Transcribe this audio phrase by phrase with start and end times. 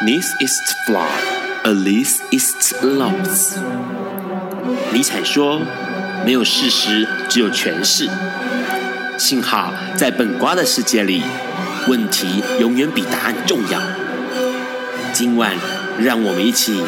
[0.00, 1.08] This is flawed,
[1.64, 3.58] at least it's lost。
[4.92, 5.60] 尼采说
[6.24, 8.08] ：“没有事实，只有诠释。”
[9.18, 11.24] 幸好在本瓜的世界里，
[11.88, 13.80] 问题永远比答案重要。
[15.12, 15.56] 今晚，
[15.98, 16.80] 让我们一起。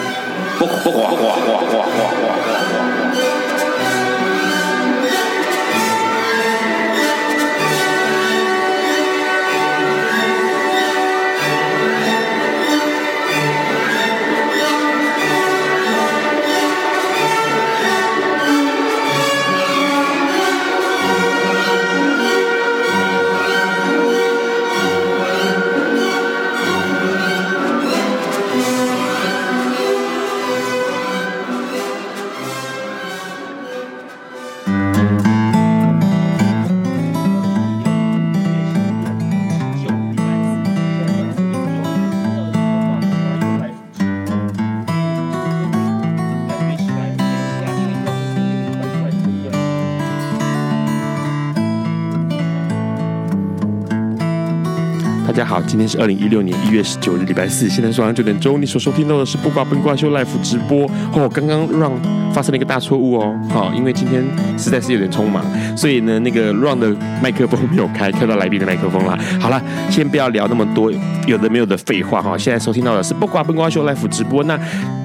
[55.71, 58.61] 今天是二零一六年一月十九日，礼拜四，现在是晚上九点钟。
[58.61, 60.91] 你所收听到的是不挂不挂秀 Live 直播。
[61.13, 61.93] 哦，刚刚让
[62.33, 64.21] 发生了一个大错误哦，好，因为今天
[64.59, 65.45] 实在是有点匆忙，
[65.77, 69.17] 所以呢，那个 Run 的麦克风没有开，开到来宾的麦克风了。
[69.39, 70.91] 好了，先不要聊那么多
[71.29, 72.37] 有的没有的废话哈。
[72.37, 74.43] 现在收听到的是不挂不挂秀 Live 直播。
[74.43, 74.59] 那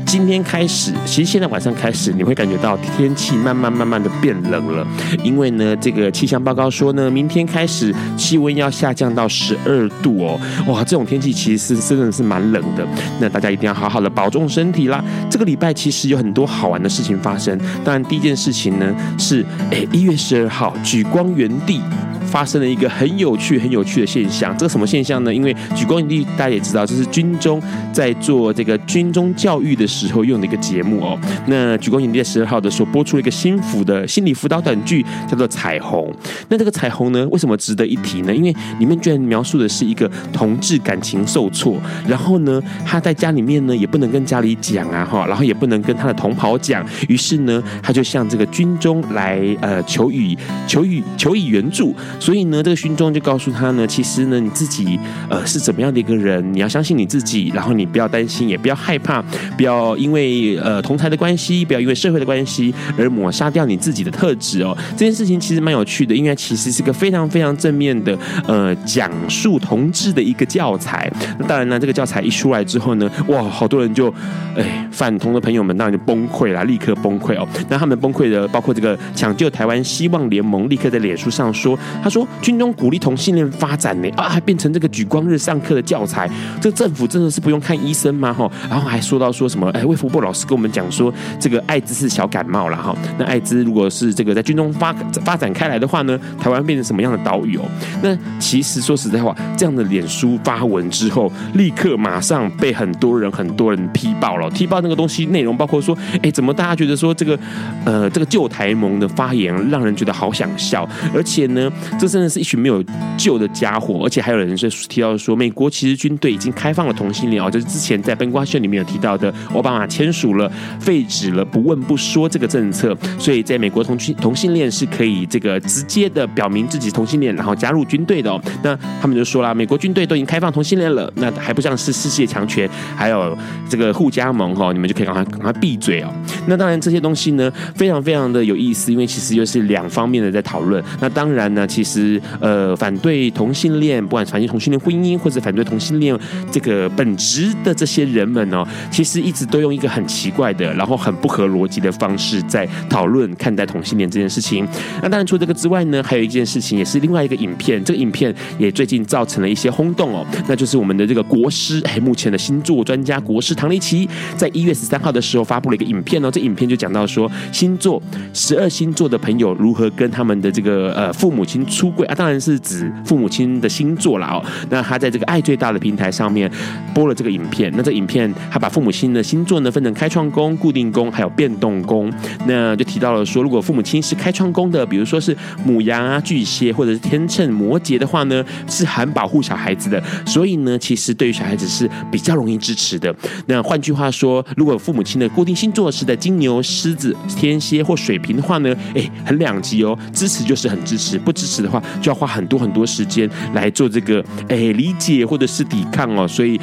[0.05, 4.85] 今天开始，其实现在晚上开始，你会感觉到天气慢慢慢慢的变冷了，
[5.23, 10.39] 因为呢，这个气象报告说呢，明天开始气温要下降到十二度哦。
[10.67, 12.87] 哇，这种天气其实是真的是蛮冷的，
[13.19, 15.03] 那大家一定要好好的保重身体啦。
[15.29, 21.81] 这个礼拜其实有很多好玩的事情发生，当然第一件事情呢是，诶，一月十二号举光园地。
[22.25, 24.55] 发生了一个很有趣、很有趣的现象。
[24.57, 25.33] 这个什么现象呢？
[25.33, 27.61] 因为举光园地大家也知道，这是军中
[27.93, 31.17] 在做这个军中教育的时候用的一个节目哦。
[31.47, 36.07] 那举光园地在十二号的时候播出了一个心辅的心理辅导短剧，叫做《彩虹》。
[36.49, 38.33] 那这个彩虹呢，为什么值得一提呢？
[38.33, 50.37] 因为里面居然描述的是一个同志感情受挫，然后呢，他在家里面呢也不能跟家里讲啊哈，然后也不能跟他的同袍讲，于是呢，他就向这个军中来呃求雨
[50.67, 51.95] 求雨求雨援助。
[52.19, 54.99] 所以呢，这个军中就告诉他呢，其实呢，你自己
[55.29, 59.21] 呃是怎么样的一个人，你要相信你自己，然后你不要担心，也不要害怕，
[59.57, 64.75] 不要因为呃同台的关系，不要因为社会的关系而抹杀掉你自己的特质哦。
[64.91, 68.17] 这件事情其实蛮有趣的，因为其实是个非常非常正面的
[68.47, 71.11] 呃讲述同志的一个教材。
[71.37, 74.13] 那当然呢，这个教材一出来之后呢，哇，好多人就
[74.55, 77.47] 哎反同的朋友们当然就崩溃了，立刻崩溃哦。
[77.69, 81.77] 那他们崩溃的包括这个抢救台湾希望联盟，立刻在脸书上说。
[82.05, 86.29] 他说：“军中鼓励同性恋发展呢，啊，还变成这个举光日上课的教材。
[86.61, 88.31] 这政府真的是不用看医生吗？
[88.31, 89.67] 哈，然后还说到说什么？
[89.71, 92.95] 哎，卫福部老师跟我们讲说，这个艾滋是小感冒了哈。
[93.17, 94.93] 那艾滋如果是这个在军中发
[95.23, 97.63] 发展开来的话呢，台湾变成什么样的岛屿哦？
[98.03, 104.47] 那其实说实在话，这样的脸书发文之后，立刻马上被很多人很多人踢爆了。
[104.51, 107.35] 踢爆那个东西内容包括说，哎，怎么大家觉得说这个
[107.83, 112.83] 呃这个旧台盟的发言让人觉得好想笑，而且呢？”这真的是一群没有
[113.17, 128.41] 救的家伙，而且还有人是提到说，美国其实军队已经开放了同性恋哦，就是之前在灯光秀里面有提到的，奥巴马签署了废止了不问不说这个政策，所以在美国同性同性恋是可以这个直接的表明自己同性恋，然后加入军队的哦。
[128.61, 133.37] 那他们就说了，美国军队都已经开放同性恋了，那还不像是世界强权，还有
[133.69, 136.13] 这个互加盟哈，你们就可以赶快赶快闭嘴哦。
[136.47, 140.83] 那当然这些东西呢，非常非常的有意思，因为其实又是两方面的在讨论。
[140.99, 146.17] 那当然呢，其实呃，反对同性恋，不管反对同性恋婚姻，或者反对同性恋
[146.51, 154.67] 这个本质的这些人们哦，其实一直都用一个很奇怪的，然后很不合逻辑的方式在讨论看待同性恋这件事情。
[155.03, 157.83] 那当然，除了这个之外呢，还有一件事情，也是另外一个影片。
[157.83, 166.31] 这个影片也最近造成了一些轰动哦，那就是我们的这个国师，哎，目前的星座专家国师唐立奇，在一月十三号的时候发布了一个影片哦。
[166.31, 168.01] 这影片就讲到说，星座
[168.33, 174.43] 十二星座的朋友如何跟他们的这个呃父母亲出柜啊，当然是指父母亲的星座了哦。
[174.69, 176.49] 那他在这个爱最大的平台上面
[176.93, 177.71] 播了这个影片。
[177.75, 182.11] 那这影片他把父母亲的星座呢分成开创宫、固定宫还有变动宫。
[182.47, 190.01] 那就提到了说，如果父母亲是开创宫的，比如说是母羊啊、巨蟹或者是天秤、摩羯的话呢，是很保护小孩子的。
[190.25, 193.13] 所以呢，其实对于小孩子是比较容易支持的。
[193.47, 206.59] 那换句话说，如果父母亲的固定星座是在金牛、狮子、天蝎或水瓶的话呢，哎，很两极哦，支持就是很支持，不支持的话就要花很多很多时间来做这个哎理解或者是抵抗哦，所以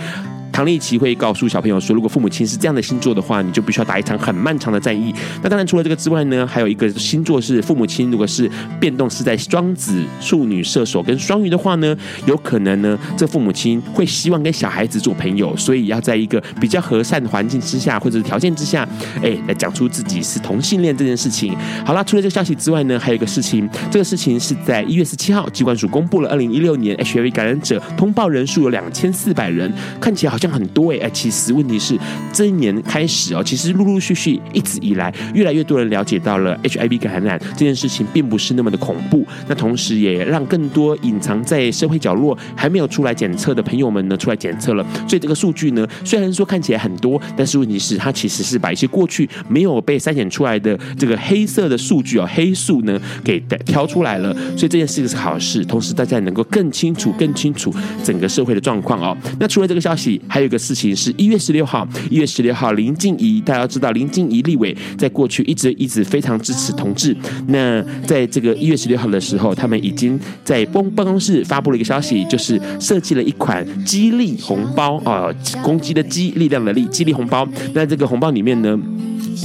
[0.53, 5.13] 唐立淇会告诉小朋友说，如果父母亲是这样的星座的话，你就必须要打一场很漫长的战役。
[5.43, 11.97] 那当然，除了这个之外呢，还有一个星座是父母亲，如果是变动是在双子、处女、射手跟双鱼的话呢，
[12.27, 18.87] 有可能呢，这父母亲会希望跟小孩子做朋友，所以要在一个比较和善的环境之下或者是条件之下，
[19.23, 21.57] 哎，来讲出自己是同性恋这件事情。
[21.85, 31.97] 好了，除了这个消息之外呢，还有一个事情，这个事情是在一月十七号，机关署公布了二零一六年 HIV 感染者通报人数有两千四百人，看起来好像很多哎哎，其实问题是
[32.33, 57.73] 这一年开始哦，其实陆陆续续一直以来，越来越多人了解到了 HIV 感染这件事情并不是那么的恐怖，那同时也让更多隐藏在社会角落还没有出来检测的朋友们呢出来检测了，所以这个数据呢虽然说看起来很多，但是问题是它其实是把一些过去没有被筛选出来的这个黑色的数据哦，黑数呢给挑出来了，所以这件事情是好事，同时大家能够更清楚、更清楚
[58.03, 59.17] 整个社会的状况哦。
[59.39, 67.15] 那除了这个消息，还有一个事情是一月十六号，一月十六号林静怡，大家知道林静怡立委在过去一直一直非常支持同志，
[67.49, 75.29] 那在这个一月十六号的时候，他们已经在办办公室发布了一个消息，就是设计了一款激励红包啊，
[75.63, 77.47] 攻击的激，力量的力，激励红包。
[77.75, 78.79] 那这个红包里面呢，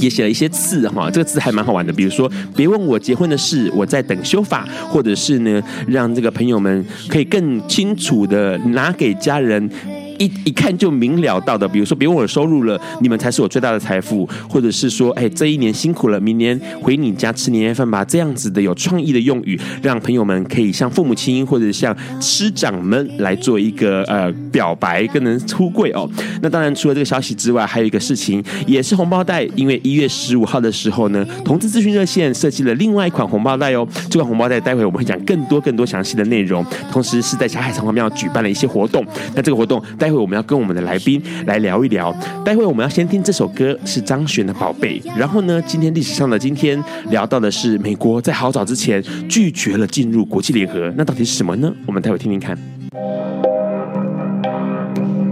[0.00, 9.70] 也写了一些字哈，这个字还蛮好玩的，比如说别问我结婚的事，我在等修法，或者是呢，让这个朋友们可以更清楚的拿给家人。
[10.18, 26.08] 一一看就明了到的，比如说别问我收入了，你们才是我最大的财富，或者是说，哎，这一年辛苦了，明年回你家吃年夜饭吧，这样子的有创意的用语，让朋友们可以向父母亲或者向师长们来做一个呃表白，跟人出柜哦。
[26.42, 33.86] 那当然，除了这个消息之外，还有一个事情也是红包袋，因为一月十五号的时候呢，同志咨询热线设计了另外一款红包袋哦。
[34.10, 39.04] 这款红包袋待会我们会讲更多更多详细的内容，同时是在小海城隍庙举办了一些活动。
[39.34, 42.10] 那这个活动待待会我们要跟我们的来宾来聊一聊。
[42.42, 44.98] 待会我们要先听这首歌，是张悬的《宝贝》。
[45.18, 51.70] 然后呢，今天历史上的今天聊到的是美国在好早之前拒绝了进入国际联合，那到底是什么呢？
[51.84, 52.56] 我们待会听听看。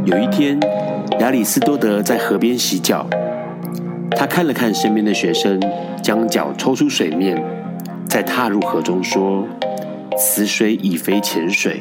[0.05, 0.61] 有一天，
[1.20, 3.08] 亚里斯多德在河边洗脚，
[4.11, 5.58] 他看了看身边的学生，
[6.02, 7.43] 将脚抽出水面，
[8.06, 9.49] 再踏入河中，说
[10.20, 11.81] ：“此水已非浅水。”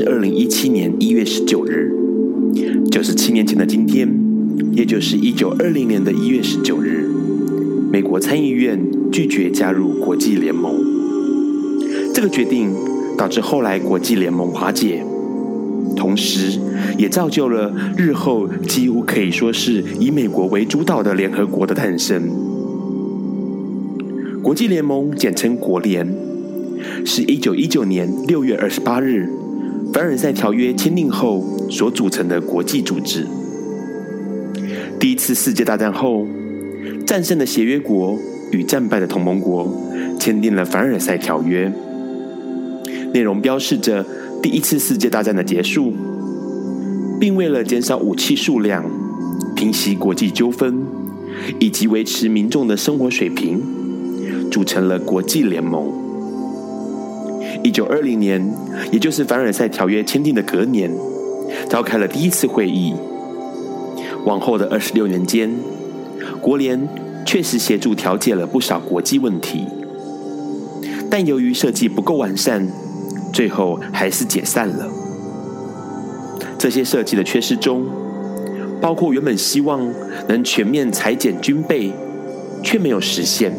[0.00, 1.92] 是二零一七年一月十九日，
[2.90, 4.08] 九十七年前的今天，
[4.72, 7.06] 也就是一九二零年的一月十九日，
[7.92, 8.80] 美国参议院
[9.12, 10.72] 拒绝加入国际联盟。
[12.14, 12.70] 这个决定
[13.18, 15.04] 导致后来国际联盟瓦解，
[15.94, 16.58] 同时
[16.96, 22.22] 也造就了日后几乎可以说是以美国为主导的联合国的诞生。
[24.42, 26.10] 国际联盟简称国联，
[27.04, 29.28] 是一九一九年六月二十八日。
[29.92, 33.26] 凡尔赛条约签订后所组成的国际组织。
[35.00, 36.26] 第一次世界大战后，
[37.06, 38.16] 战胜的协约国
[38.52, 39.68] 与战败的同盟国
[40.18, 41.72] 签订了凡尔赛条约，
[43.12, 44.04] 内容标示着
[44.40, 45.92] 第一次世界大战的结束，
[47.18, 48.84] 并为了减少武器数量、
[49.56, 50.82] 平息国际纠纷
[51.58, 53.60] 以及维持民众的生活水平，
[54.50, 55.99] 组成了国际联盟。
[57.62, 58.42] 一九二零年，
[58.90, 60.90] 也就是凡尔赛条约签订的隔年，
[61.68, 62.94] 召开了第一次会议。
[64.24, 65.50] 往后的二十六年间，
[66.40, 66.88] 国联
[67.24, 69.66] 确实协助调解了不少国际问题，
[71.10, 72.68] 但由于设计不够完善，
[73.32, 74.88] 最后还是解散了。
[76.58, 77.86] 这些设计的缺失中，
[78.80, 79.80] 包括原本希望
[80.28, 81.90] 能全面裁减军备，
[82.62, 83.50] 却没有实现；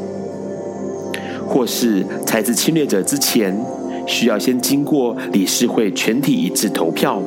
[1.47, 3.59] 或是裁制侵略者之前，
[4.05, 7.21] 需要先经过理事会全体一致投票。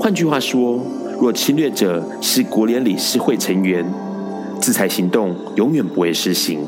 [0.00, 0.84] 换句话说，
[1.20, 3.84] 若侵略者是国联理事会成员，
[4.60, 6.60] 制裁行动永远不会实行。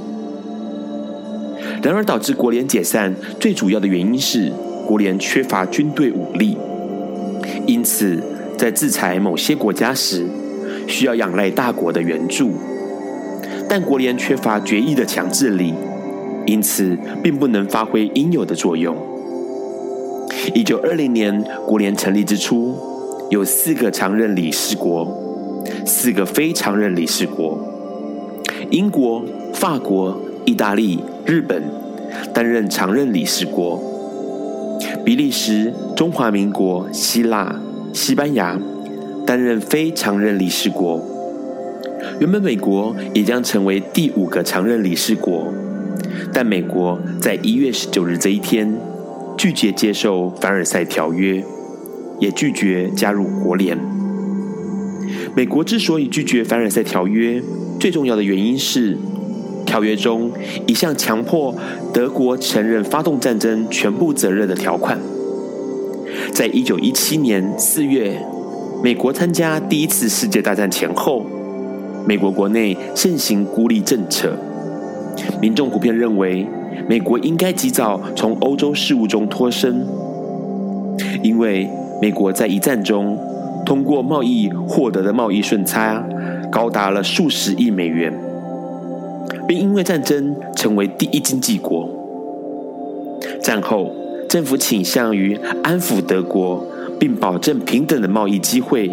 [1.83, 4.51] 然而，导致国联解散最主要的原因是
[4.87, 6.57] 国联缺乏军队武力，
[7.67, 8.23] 因此
[8.57, 10.27] 在制裁某些国家时，
[10.87, 12.53] 需要仰赖大国的援助，
[13.69, 15.75] 但国联缺乏决议的强制力。
[16.47, 18.97] 因此，并不能发挥应有的作用。
[20.55, 22.77] 一九二零年国联成立之初，
[23.31, 25.07] 有四个常任理事国，
[25.85, 27.59] 四个非常任理事国。
[28.71, 31.63] 英国、法国、意大利、日本
[32.33, 33.81] 担任常任理事国，
[35.05, 37.61] 比利时、中华民国、希腊、
[37.93, 38.59] 西班牙
[39.27, 41.01] 担任非常任理事国。
[42.21, 45.53] 原本美国也将成为第五个常任理事国，
[46.33, 48.73] 但美国在一月十九日这一天
[49.37, 51.43] 拒绝接受凡尔赛条约，
[52.19, 53.79] 也拒绝加入国联。
[55.35, 57.43] 美国之所以拒绝凡尔赛条约，
[57.79, 58.97] 最重要的原因是。
[59.67, 60.31] 条约中
[60.65, 61.53] 一项强迫
[61.93, 64.97] 德国承认发动战争全部责任的条款，
[66.33, 68.17] 在一九一七年四月，
[68.81, 71.27] 美国参加第一次世界大战前后，
[72.07, 74.39] 美国国内盛行孤立政策，
[75.41, 76.47] 民众普遍认为
[76.89, 79.87] 美国应该及早从欧洲事务中脱身，
[81.23, 81.69] 因为
[82.01, 83.19] 美国在一战中
[83.65, 86.07] 通过贸易获得的贸易顺差
[86.51, 88.13] 高达了数十亿美元。
[89.47, 91.89] 并因为战争成为第一经济国。
[93.41, 93.93] 战后，
[94.29, 96.67] 政府倾向于安抚德国，
[96.99, 98.91] 并保证平等的贸易机会，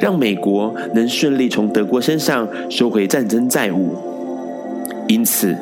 [0.00, 3.94] 让美国能顺利从德国身上收回战争债务。
[5.12, 5.54] 因此，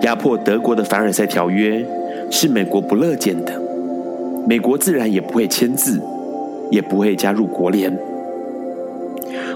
[0.00, 1.84] 压迫德国的凡尔赛条约
[2.30, 3.52] 是美国不乐见的，
[4.48, 6.00] 美国自然也不会签字，
[6.70, 7.94] 也不会加入国联。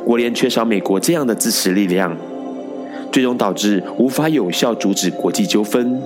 [0.05, 2.15] 国联缺少美国这样的支持力量。
[3.11, 5.99] 最终导致无法有效阻止国际纠纷，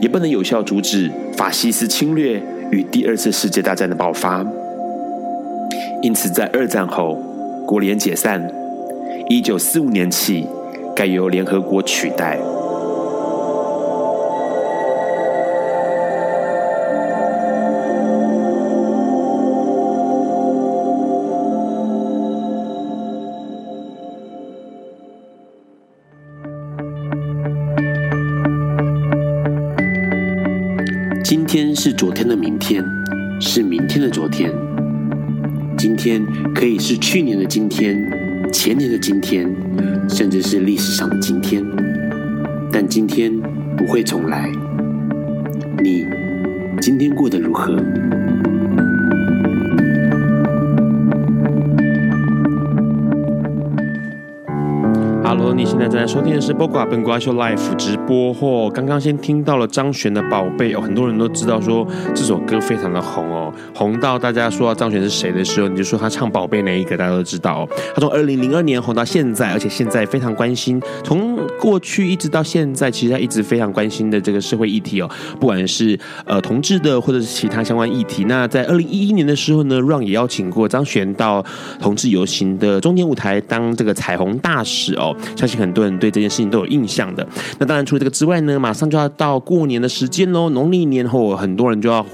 [0.00, 2.42] 也不能有效阻止法西斯侵略
[2.72, 4.44] 与第二次世界大战的爆发。
[6.02, 7.16] 因此，在二战后，
[7.64, 8.50] 国联解散，
[9.28, 10.44] 一九四五年起，
[10.96, 12.40] 改由联合国取代。
[31.22, 32.82] 今天是昨天的明天，
[33.38, 34.50] 是明天的昨天。
[35.76, 36.24] 今天
[36.54, 37.94] 可以是去年的今天，
[38.50, 39.46] 前年的今天，
[40.08, 41.64] 甚至是历史上的今天。
[42.72, 43.32] 但今天
[43.76, 44.50] 不会重来。
[45.82, 46.06] 你
[46.80, 47.76] 今天过得如何？
[55.88, 58.32] 正在收听的是《播瓜本瓜秀》Live 直播。
[58.34, 67.68] 或刚刚先听到了张悬的《宝贝》哦，很多人都知道说这首歌非常的红哦，红到大家说到张悬是谁的时候，你就说他唱《宝贝》哪一个，大家都知道哦。
[67.94, 78.24] 他从二零零二年红到现在，而且现在非常关心，从过去一直到现在，其实他一直非常关心的这个社会议题哦，不管是呃同志的，或者是其他相关议题。
[78.24, 81.44] 那在二零一一年的时候呢，Run 也邀请过张悬到
[81.80, 85.14] 同志游行的中间舞台当这个彩虹大使哦。
[85.36, 87.26] 相信很多人对这件事情都有印象的。
[87.58, 90.48] 那当然，除了这个之外呢，马上就要到过年的时间喽。
[90.50, 92.04] 农历年后，很多人就要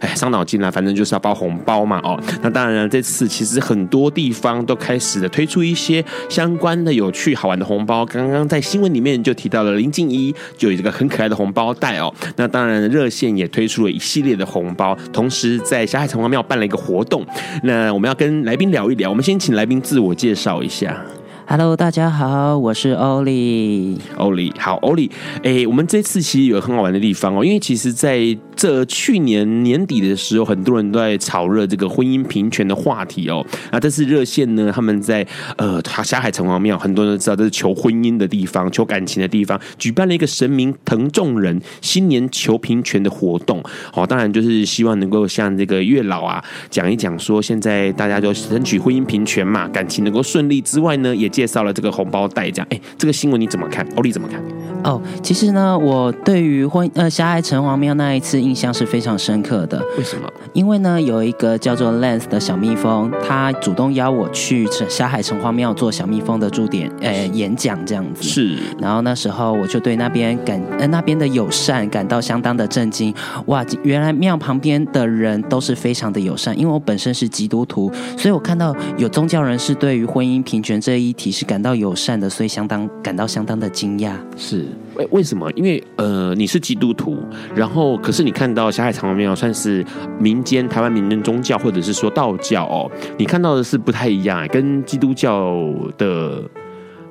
[0.00, 2.00] 哎伤脑筋了，反正就是要包红包嘛。
[2.04, 8.04] 哦，那当然了，这次其实很多地方都开始的推出一些相关的有趣好玩的红包。
[8.06, 12.14] 刚刚在新闻里面就提到了林静怡就有这个很可爱的红包袋哦。
[12.36, 17.24] 那当然，热线也推出了一系列的红包，同时在霞海城隍庙办了一个活动。
[17.62, 21.02] 那我们要跟来宾聊一聊，我们先请来宾自我介绍一下。
[21.46, 23.96] Hello，大家好，我是欧丽。
[24.18, 25.10] 欧丽，好，欧丽，
[25.42, 28.18] 哎，我们这次其实有很好玩的地方哦，因为其实在
[28.58, 33.46] 这去年年底的时候，很多人都在炒热这个婚姻平权的话题哦。
[33.70, 43.62] 那这次热线呢，他们在呃霞海城隍庙，很多人都知道这是求婚姻的地方，求感情的地方，举办了一个神明疼众人新年求平权的活动。
[43.92, 51.26] 好，当然就是希望能够向这个月老啊讲一讲，说现在大家就争取婚姻平权嘛，感情能够顺利之外呢，也。
[51.38, 53.86] 介绍了这个红包袋，这样哎，这个新闻你怎么看？
[53.94, 54.42] 欧丽怎么看？
[54.82, 59.80] 哦，其实呢，我对于婚呃霞海城隍庙那一次印象是非常深刻的。
[59.96, 60.28] 为什么？
[60.52, 68.22] 因为呢，有一个叫做 Lance 的小蜜蜂，他主动邀我去霞海城隍庙做小蜜蜂的驻点呃演讲这样子。
[68.22, 68.58] 是。
[68.80, 73.14] 然后那时候我就对那边感呃那边的友善感到相当的震惊。
[73.46, 76.58] 哇，原来庙旁边的人都是非常的友善。
[76.58, 81.28] 因为我本身是基督徒，所以我看到有宗教人士对于婚姻平权这一题。
[81.38, 84.12] 是感到友善的，所以相当感到相当的惊讶。
[84.36, 84.64] 是
[84.98, 85.50] 为为什么？
[85.52, 87.16] 因为呃，你是基督徒，
[87.54, 89.84] 然后可是你看到霞海城隍庙算是
[90.18, 95.56] 民间台湾民间宗教，或者是说道教哦，你看到的是不太一样，跟基督教
[95.96, 96.42] 的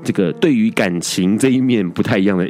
[0.04, 2.50] 这个对于感情这一面不太一样的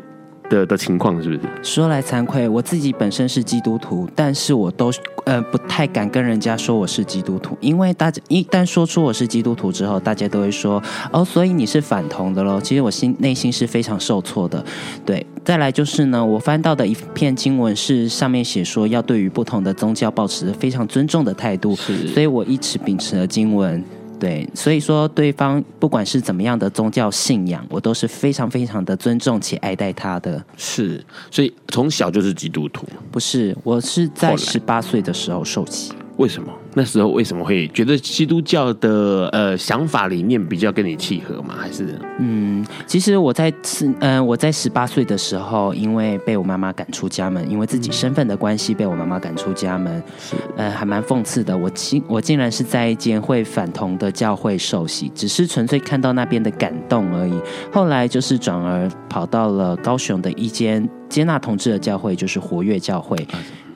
[0.50, 1.42] 的的情况，是不是？
[1.62, 4.92] 说来惭愧，我自己本身是基督徒，但是我都
[5.26, 12.60] 呃不太敢跟人家说我是基督徒，因为大家一旦说出我是基督徒之后，大家都会说哦，所以你是反同的喽。
[12.62, 14.64] 其实我心内心是非常受挫的。
[15.06, 23.84] 对，再来就是呢，我翻到的一篇经文是上面写说要对于不同的宗教保持非常尊重的态度，所以我一直秉持了经文。
[24.20, 30.44] 对，所以说对方不管是怎么样的宗教信仰，我都是非常非常的尊重且爱戴他的。
[30.56, 32.88] 是，所以从小就是基督徒？
[33.12, 35.94] 不是，我是在十八岁的时候受洗。
[36.18, 36.52] 为什么？
[36.74, 41.56] 那时候为什么会觉得基督教的呃想法理念比较跟你契合吗？
[41.58, 51.56] 还是嗯，其实我在是嗯、呃、我在十八岁的时候，因为被我妈妈赶出家门，因为自己身份的关系被我妈妈赶出家门，是呃还蛮讽刺的。
[51.56, 57.34] 我竟我竟然是在一间会反同的教会受洗，只是纯粹看到那边的感动而已。
[57.72, 63.16] 后来就是转而跑到了高雄的一间接纳同志的教会，就是活跃教会。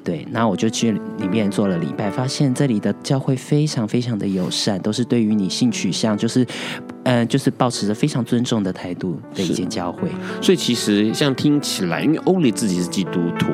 [0.04, 6.46] 对，那我就去里面做了礼拜，发现这里的教会非常非常的友善，都是对于你性取向，就是，
[7.04, 10.10] 呃，就是保持着非常尊重的态度的一间教会。
[10.42, 13.48] 所以其实像听起来，因为欧里自己是基督徒，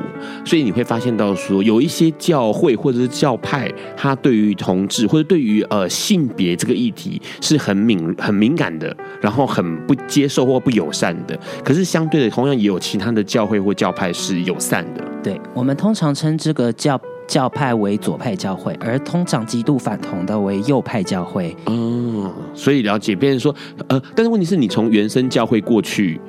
[0.46, 11.40] 所以你会发现到说，有一些教会或者是教派，他对于同志或者对于呃性别这个议题是很敏很敏感的，然后很不接受或不友善的。
[11.64, 15.04] 可是相对的，同样也有其他的教会或教派是友善的。
[15.24, 21.56] 对，我们通常称这个教教派为左派教会，而通常极度反同的为右派教会。
[21.66, 23.54] 嗯，所以了解，别人说，
[23.90, 26.20] 呃，但是问题是你从原生教会过去。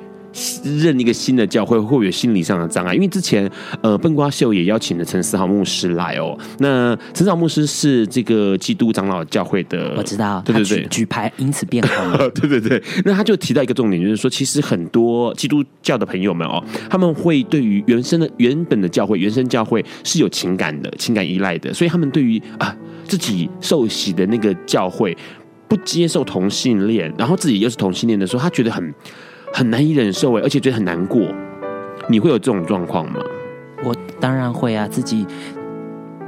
[0.81, 2.93] 认一个新的教会会不会有心理上的障碍？
[2.93, 3.49] 因为之前
[3.81, 6.37] 呃，笨瓜秀也邀请了陈思豪牧师来哦。
[6.59, 12.17] 那陈思豪牧师是这个基督长老教会的，我知道，对对对，举，举牌因此变红。
[12.35, 25.17] 对对对，那他就提到一个重点，就是说，其实很多基督教的朋友们哦，他们会对于原生的原本的教会、原生教会是有情感的、情感依赖的，所以他们对于啊自己受洗的那个教会
[25.67, 28.93] 不接受同性恋，然后自己又是同性恋的时候，他觉得很。
[29.53, 31.21] 很难以忍受哎，而且觉得很难过。
[32.07, 33.21] 你会有这种状况吗？
[33.83, 35.25] 我当然会啊，自己。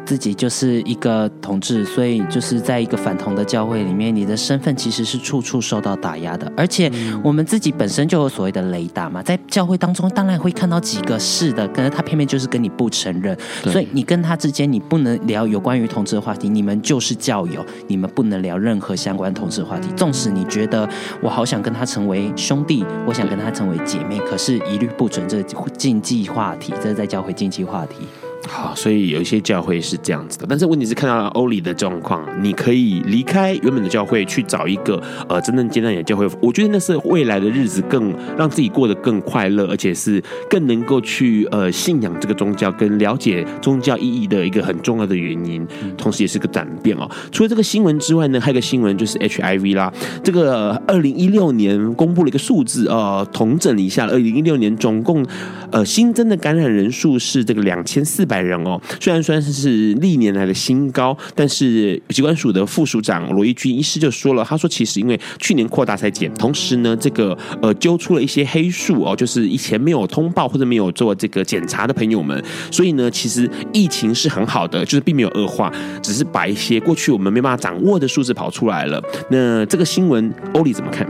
[0.05, 6.51] 自己就是一个同志，所以就是在一个反同的教会里面，你的身份其实是处处受到打压的。
[6.55, 6.91] 而且
[7.23, 19.89] 我们自己本身就有所谓的雷达嘛，在教会当中当然会看到几个是的，可是他偏偏就是跟你不承认，所以你跟他之间你不能聊有关于同志的话题，你们就是教友，你们不能聊任何相关同志的话题。
[19.95, 20.87] 纵使你觉得
[21.21, 25.41] 我好想跟他成为兄弟，我想跟他成为姐妹，可是一律不准这
[25.77, 28.07] 禁忌话题，这是在教会禁忌话题。
[28.47, 36.27] 好，所以有一些教会是这样子的，但是问题是看到欧里的状况，你可以离开原本的教会，去找一个呃真正接纳你的教会。
[36.41, 45.65] 我觉得那是未来的日子更让自己过得更快乐，而且是更能够去呃信仰这个宗教，跟了解宗教意义的一个很重要的原因，
[45.97, 47.09] 同时也是个转变哦。
[47.31, 55.25] 除了这个新闻之外呢，还有一个新闻就是 HIV 啦，这个二零一六年公布了一个数字，呃，统整了一下，二零一六年总共
[55.71, 58.41] 呃新增的感染人数是这个两千四百。
[58.41, 78.99] 人哦，虽然算是历年来的新高，但是疾管署的副署长罗一军医师就说了，他说其实因为去年扩大筛检，同时呢，这个呃揪出了一些黑数哦，就是以前没有通报或者没有做这个检查的朋友们，所以呢，其实疫情是很好的，就是并没有恶化，只是把一些过去我们没办法掌握的数字跑出来了。
[79.29, 81.07] 那这个新闻，欧里怎么看？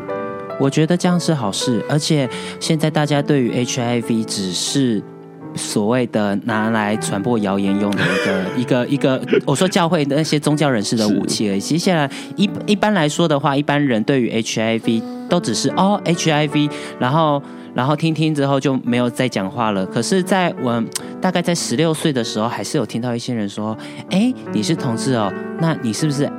[0.59, 2.29] 我觉得这样是好事，而且
[2.59, 5.01] 现在大家对于 HIV 只是。
[5.55, 11.59] 所谓的拿来传播谣言用的一个一个一个， 我说教会的那些宗教人士的武器而已。
[11.59, 17.41] 接下来一一般来说的话，一般人对于 HIV 都只是哦 HIV，然后
[17.73, 19.85] 然后听听之后就没有再讲话了。
[19.85, 20.83] 可是，在我
[21.19, 23.77] 大概在十六岁的时候，还是有听到一些人说
[24.09, 26.29] ：“哎，你是同志哦，那你是不是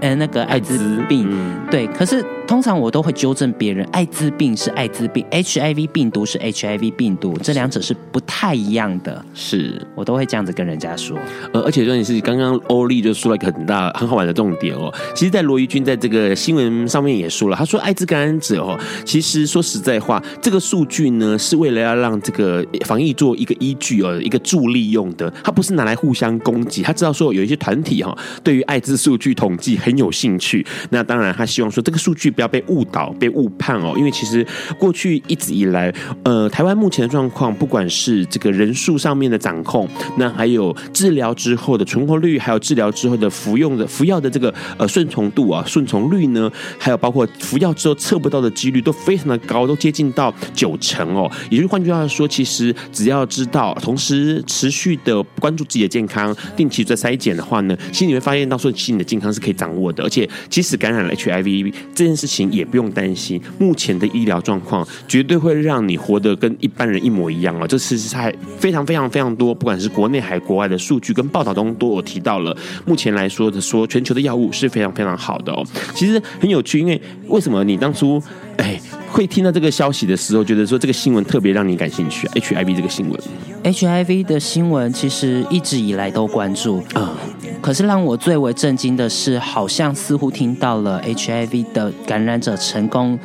[0.00, 1.28] 呃那个艾滋病？”
[1.70, 2.24] 对，可是。
[2.46, 9.24] 通常我都会纠正别人，艾滋病是艾滋病，HIV 病毒是 HIV 病毒，这两者是不太一样的。
[9.34, 11.18] 是我都会这样子跟人家说。
[11.52, 14.92] 呃，而且重点是刚刚欧丽就说了一个很大很好玩的重点哦。
[15.14, 26.82] 其实，在罗怡君在这个新闻上面也说了，他说艾滋感染者哦，其实说实在话，这个数据呢是为了要让这个防疫做一个依据哦，一个助力用的，他不是拿来互相攻击。
[26.82, 32.32] 他知道说有一些团体哈，对于艾滋数据统计很有兴趣，那当然他希望说这个数据。
[32.36, 33.94] 不要被误导、被误判哦。
[33.96, 34.46] 因为其实
[34.78, 51.30] 过去一直以来，呃，台湾目前的状况，不管是这个人数上面的掌控，那还有治疗之后的存活率，还有治疗之后的服用的服药的这个呃顺从度啊、顺从率呢，还有包括服药之后测不到的几率都非常的高，都接近到九成哦。
[51.50, 67.66] 也就是换句话说，其实只要知道，同时持续的关注自己的健康，定期在筛检的话呢，其实你会发现到说，其实你的健康是可以掌握的，而且即使感染了 HIV 这件事情也不用担心，目前的医疗状况绝对会让你活得跟一般人一模一样哦。
[67.66, 72.56] 这其实还非常非常非常多，不管是国内还国外的数据跟报道中都有提到了。
[72.84, 75.64] 目前来说的说，全球的药物是非常非常好的哦。
[75.94, 78.22] 其实很有趣，因为为什么你当初
[78.58, 83.20] 哎会听到这个消息的时候，觉得说这个新闻特别让你感兴趣啊？HIV 这个新闻
[83.64, 87.16] ，HIV 的新闻其实一直以来都关注啊。
[87.62, 93.18] 可是让我最为震惊的是，好像似乎听到了 HIV 的感染者成功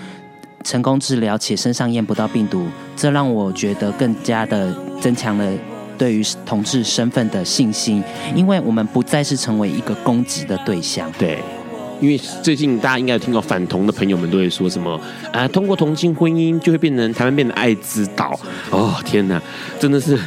[0.63, 5.52] 成功治疗，且身上验不到病毒，这让我觉得更加的增强了
[5.98, 8.02] 对于同志身份的信心，
[8.34, 11.12] 因为我们不再是成为一个攻击的对象。
[11.20, 11.39] 对，
[12.01, 14.99] 因为最近大家应该有听过反同的朋友们都会说什么
[15.31, 18.37] 啊，通过同性婚姻就会变成台湾变成爱之岛。
[18.71, 19.41] 哦，天哪，
[19.79, 20.19] 真的是。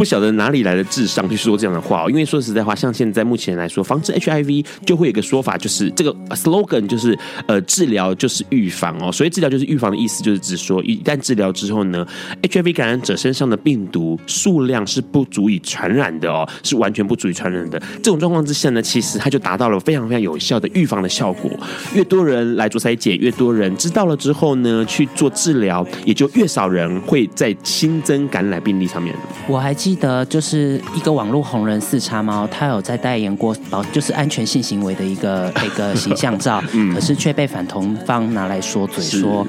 [0.00, 7.14] 不晓得哪里来的智商去说这样的话哦，因为说实在话，像现在目前来说，防治 HIV 就会有一个说法，就是这个 slogan 就是
[7.46, 9.12] 呃，治疗就是预防哦。
[9.12, 12.06] 所以治疗就是预防的意思，就是指说一旦治疗之后呢
[12.40, 17.78] ，HIV 感染者身上的病毒数量是不足以传染的哦，是完全不足以传染的。
[17.96, 21.50] 这种状况之下呢，其实它就达到了非常非常有效的预防的效果。
[21.94, 29.14] 越多人来做筛检，越多人知道了之后呢，去做治疗，也就越少人会在新增感染病例上面。
[29.46, 29.89] 我还记。
[29.90, 39.46] 记得就是一个网络红人四叉猫，他有在代言过保，就是安全性行为的一个一个形象照， 嗯、可是却被反同方拿来说嘴说，说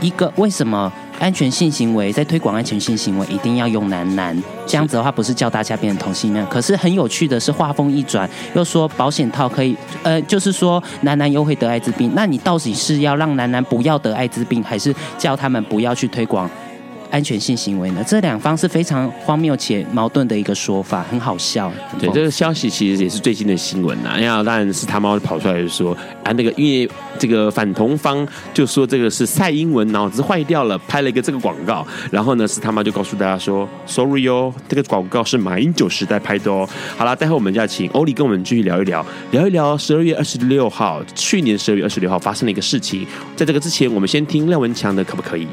[0.00, 6.44] 一个为什么安全性行为在推广安全性行为一定要用男男，这样子的话不是叫大家变成同性恋？
[6.46, 16.50] 可是很有趣的是，话锋一转又说保险套可以，呃，就是说男男又会得艾滋病，那你到底是要让男男不要得艾滋病，还是叫他们不要去推广？
[17.14, 18.02] 安全性行为呢？
[18.04, 21.72] 这两方是非常荒谬且矛盾的一个说法，很好笑。
[21.96, 24.16] 对，这个消息其实也是最近的新闻呐。
[24.18, 31.86] 然后当然是他妈跑出来就说啊，那个因为这个反同方就说这个是蔡英文脑子坏掉了，拍了一个这个广告。
[32.10, 36.68] 然后呢，是他妈就告诉大家说，sorry 哦，这个广告是马英九时代拍的哦。
[36.96, 43.06] 好了，待会我们就要请欧里跟我们继续聊一聊，聊一聊十二月二十六号，去年十二月二十六号发生的一个事情。
[43.36, 45.46] 在这个之前，我们先听廖文强的，可不可以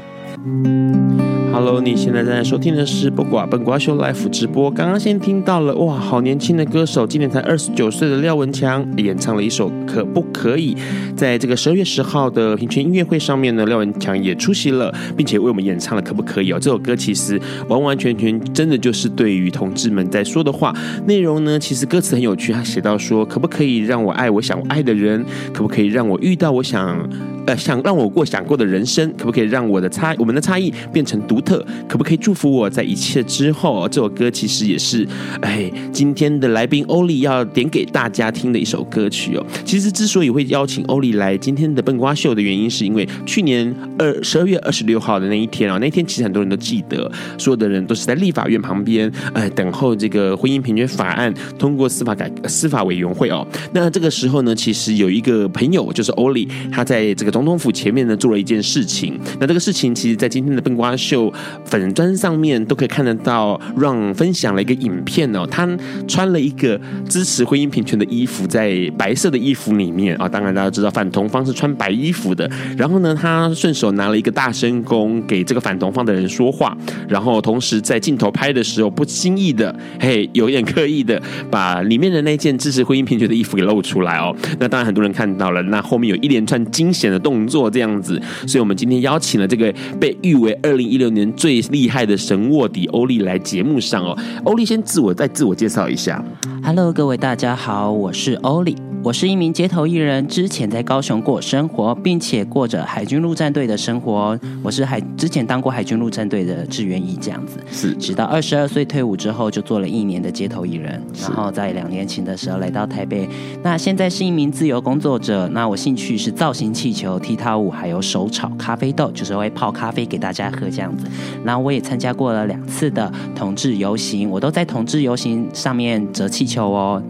[1.53, 4.71] ？Hello，你现在正在收听的是不挂本瓜秀 Live 直播。
[4.71, 10.73] 刚刚先听到了哇，好年轻的歌手，今年才二十九岁的廖文强演唱了一首《可不可以》。
[11.15, 16.59] 在这个十二月十号的平权音乐会上面呢，廖文强也出席了，并且为我们演唱了《可不可以》哦。
[16.59, 20.73] 这首歌其实完完全全真的就是对于同志们在说的话。
[21.05, 25.23] 内容呢，其实歌词很有趣，他写到说：可不可以让我爱我想爱的人？
[25.53, 26.97] 可不可以让我遇到我想
[27.45, 29.11] 呃想让我过想过的人生？
[29.17, 33.87] 可不可以让我的差我们的差异变成独特，可不可以祝福我在一切之后？
[33.89, 35.07] 这首歌其实也是，
[35.41, 39.45] 哎，今天的来宾欧丽要点给大家听的一首歌曲哦。
[39.65, 53.45] 其实之所以会邀请欧丽来今天的笨瓜秀的原因，是因为去年二十二月二十六号的那一天啊，那一天其实很多人都记得，所有的人都是在立法院旁边，哎，等候这个婚姻平权法案通过司法改司法委员会哦。
[53.73, 59.19] 那这个时候呢，其实有一个朋友就是欧丽，他在这个总统府前面呢做了一件事情。
[59.39, 61.31] 那这个事情其实，在今天的笨瓜秀
[61.65, 65.67] 粉砖上面都可以看得到让分享了一个影片哦，他
[66.07, 70.15] 穿了一个支持婚姻平权的衣服，在白色的衣服里面。
[70.17, 76.75] 啊，当然大家知道反同方是穿白衣服的，然后呢，他顺手拿了一个大声公给这个反同方的人说话，
[77.07, 96.23] 然后同时在镜头拍的时候不经意的，嘿，有点刻意的把里面的那件支持婚姻平权的衣服给露出来哦，那当然很多人看到了，那后面有一连串惊险的动作这样子，所以我们今天邀请了这个被誉为二零一六年最厉害的神卧底欧丽来节目上哦，欧丽先自我再自我介绍一下。
[96.63, 98.75] Hello，各位大家好，我是欧丽。
[99.03, 104.39] 我是一名街头艺人，之前在高雄过生活，并且过着海军陆战队的生活。
[104.61, 107.57] 我是海之前当过海军陆战队的志愿役，这样子。
[107.71, 111.01] 是，直到二十二岁退伍之后，就做了一年的街头艺人。
[111.19, 113.27] 然后在两年前的时候来到台北。
[113.63, 115.47] 那现在是一名自由工作者。
[115.47, 121.05] 那我兴趣是造型气球、有踢踏舞，还有手炒咖啡豆，就是会泡咖啡给大家喝这样子。
[121.43, 127.01] 然后我也参加过了两次的同志游行，我都在同志游行上面折气球哦。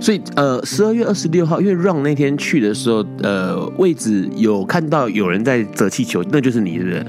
[0.00, 7.06] 所以呃，十二月二十六号，因为让那天去的时候，呃，位置有看到有人在折气球，那就是你，是不是？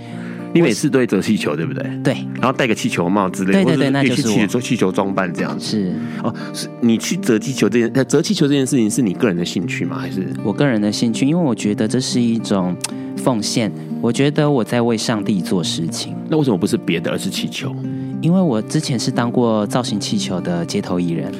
[0.53, 1.83] 你每次都会折气球，对不对？
[2.03, 5.65] 对，然后戴个气球帽之类的，对对对，那就是我做气球装扮这样子。
[5.65, 9.97] 是哦，是你去折气球这件，折气球这件事情是你个人的兴趣吗？
[9.97, 11.25] 还是我个人的兴趣？
[11.25, 12.75] 因为我觉得这是一种
[13.17, 16.15] 奉献，我觉得我在为上帝做事情。
[16.29, 17.73] 那为什么不是别的，而是气球？
[18.21, 21.31] 因为我之前是当过造型气球的街头艺人。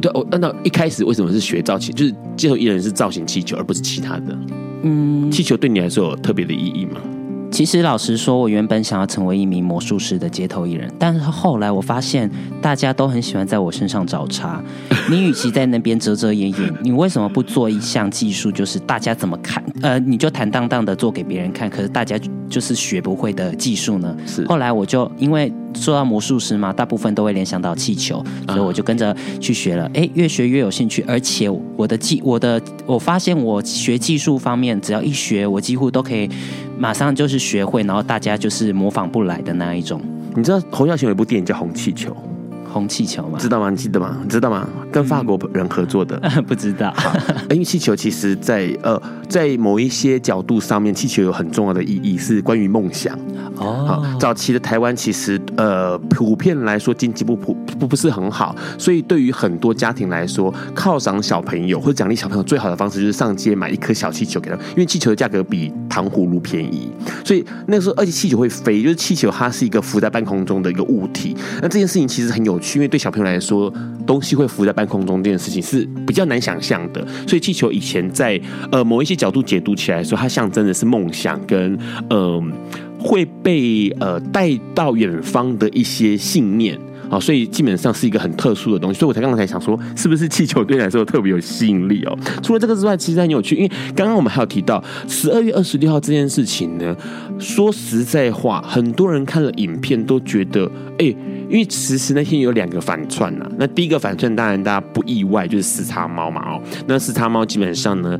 [0.00, 1.94] 对，我那一开始为什么是学造型？
[1.94, 4.36] 就是街头艺人是造型气球，而不是其他的。
[4.82, 7.00] 嗯，气球对你来说有特别的意义吗？
[7.54, 12.28] 其实老实说，我原本想要成为一名魔术师的街头艺人，但是后来我发现
[12.60, 14.60] 大家都很喜欢在我身上找茬。
[15.08, 18.50] 你与其在那边遮遮掩掩，你为什么不做一项技术？
[18.50, 19.62] 就是大家怎么看？
[19.82, 24.16] 呃，你就坦荡荡的做给别人看，可是大家就是学不会的技术呢？
[24.26, 24.44] 是。
[24.48, 29.90] 后来我就因为说到魔术师嘛，大部分都会联想到气球，所以我就跟着去学了。
[29.94, 36.28] 哎，越学越有兴趣，而且我的技，我的我发现我学技术方面，只要一学，我几乎都可以。
[36.76, 40.00] 马上就是学会，然后大家就是模仿不来的那一种。
[40.34, 42.10] 你知道侯孝贤有一部电影叫《红气球》？
[42.74, 43.38] 红气球吗？
[43.38, 43.70] 知道吗？
[43.70, 44.18] 你记得吗？
[44.22, 44.68] 你知道吗？
[44.90, 46.18] 跟法国人合作的？
[46.22, 46.92] 嗯、 不知道。
[47.50, 53.16] 因为气球其实在，在呃，在某一些角度上面，气球有很重要的意义，是关于梦想。
[53.56, 54.02] 哦。
[54.18, 66.90] 早期的台湾其实呃，普遍来说经济不普不不是很好，所以对于很多家庭来说，犒赏小朋友或者奖励小朋友最好的方式就是上街买一颗小气球给他，因为气球的价格比糖葫芦便宜，
[67.24, 71.36] 所以那个时候而且气球会飞，就是气球它是一个浮在半空中的一个物体。
[71.62, 73.72] 那这件事情其实很有因为对小朋友来说，
[74.06, 78.40] 东西会浮在半空中这件事情是比较难想象的，所以气球以前在
[78.72, 82.42] 呃某一些角度解读起来说，它象征的是梦想跟呃
[82.98, 86.78] 会被呃带到远方的一些信念。
[87.10, 92.18] 好，所以基本上是一个很特殊的东西，所以我才刚刚才想说，是不是气球对你来说特别有吸引力哦？
[92.42, 96.96] 除了这个之外，其实很有趣，因为刚刚我们还有提到十二月二十六号这件事情呢。
[97.38, 101.14] 说实在话，很多人看了影片都觉得，哎，
[101.48, 103.52] 因为其实那天有两个反串呐、啊。
[103.58, 106.62] 那第一个反串当然大家不意外，就是四叉猫嘛哦。
[106.86, 108.18] 那四叉猫基本上呢。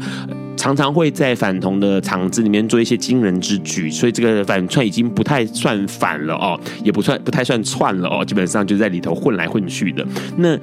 [0.56, 10.06] 常常会在反同的场子里面做一些惊人之举，所以这个反串已经不太算反了哦，也不算不太算串了哦，基本上就在里头混来混去的。
[10.38, 10.58] 那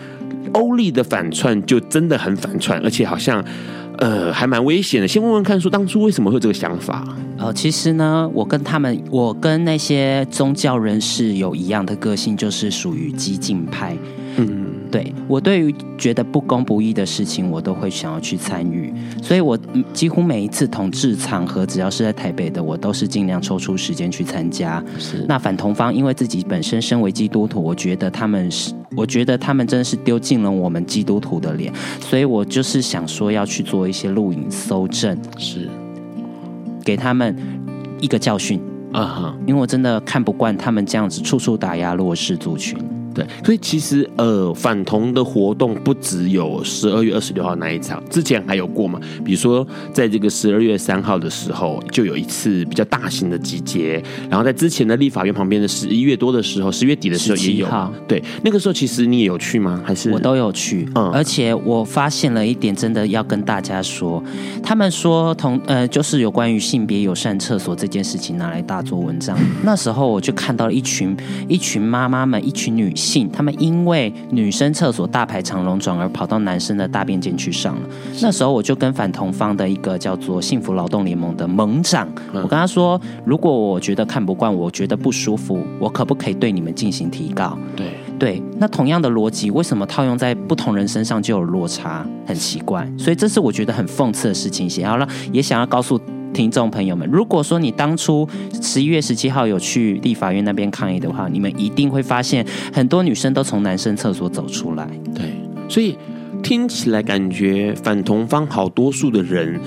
[0.54, 3.46] 欧丽的反串就真的很反串，而且好像
[4.02, 5.08] 呃还蛮危险的。
[5.08, 7.08] 先问问看，说当初为什么会有这个想法？
[7.38, 13.96] 呃，其实呢，我跟他们，我跟那些宗教人士有一样的个性，就是属于激进派。
[14.38, 14.68] 嗯。
[14.92, 19.58] 对，我对于觉得不公不义的事情，我都会想要去参与，所以我
[19.94, 24.84] 几乎每一次同志场合，只要是在台北的，我都是尽量抽出时间去参加。
[25.00, 35.70] 是，那反同方，因为自己本身身为基督徒，我觉得他们是，我觉得他们真的是丢尽了我们基督徒的脸，所以我就是想说要去做一些录影搜证，是，
[36.84, 37.34] 给他们
[38.02, 38.60] 一个教训
[38.92, 42.78] 啊哈，因为我真的看不惯他们这样子处处打压弱势族群。
[43.14, 49.00] 对，所以其实呃，反同的活动不只有十二月二十六号那一场，之前还有过嘛？
[49.26, 57.68] 比如说，在这个十二月三号的时候，就有一次比较大型的集结，然后在之前的立法院旁边的十一月多的时候，十月底的时候也有。
[58.08, 59.82] 对，那个时候其实你也有去吗？
[59.84, 60.88] 还是我都有去。
[60.96, 64.24] 嗯，而且我发现了一点，真的要跟大家说，
[64.64, 69.38] 他们说同呃，就是有关于性别友善厕所这件事情拿来大做文章。
[69.64, 71.14] 那时候我就看到了一群
[71.50, 72.94] 一群妈妈们，一群女。
[73.02, 77.82] 性，他们因为女生厕所大排长龙，转而跑到男生的大便间去上了。
[78.22, 87.58] 那时候我就跟反同方的一个叫做幸福劳动联盟的盟长，我跟他说，如果我觉得看不惯，我觉得不舒服，我可不可以对你们进行提告？
[87.76, 87.88] 对
[88.20, 92.06] 对，那同样的逻辑，为什么套用在不同人身上就有落差？
[92.28, 94.70] 很奇怪，所以这是我觉得很讽刺的事情。
[94.70, 96.00] 想要让，也想要告诉。
[96.34, 98.28] 听众朋友们，如果说你当初
[98.62, 104.88] 十一月十七号有去立法院那边抗议的话，你们一定会发现很多女生都从男生厕所走出来。
[105.14, 105.32] 对，
[105.68, 105.98] 所以
[106.42, 109.60] 听起来感觉反同方好多数的人，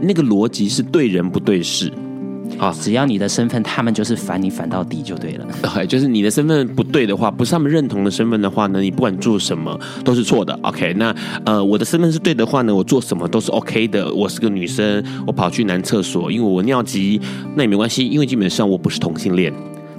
[0.00, 1.92] 那个逻辑是对人不对事。
[2.60, 5.46] 啊，只要你的身份，他们就是反你反到底就对了。
[5.62, 10.52] 对， 就是你的身份不对的话，不是他们认同的身份的话呢，你不管做什么都是错的。
[10.62, 11.14] OK，那
[11.46, 14.12] 呃，我的身份是对的话呢，我做什么都是 OK 的。
[14.12, 17.18] 我是个女生，我跑去男厕所，因为我尿急，
[17.54, 19.50] 那也没关系，因为基本上我不是同性恋。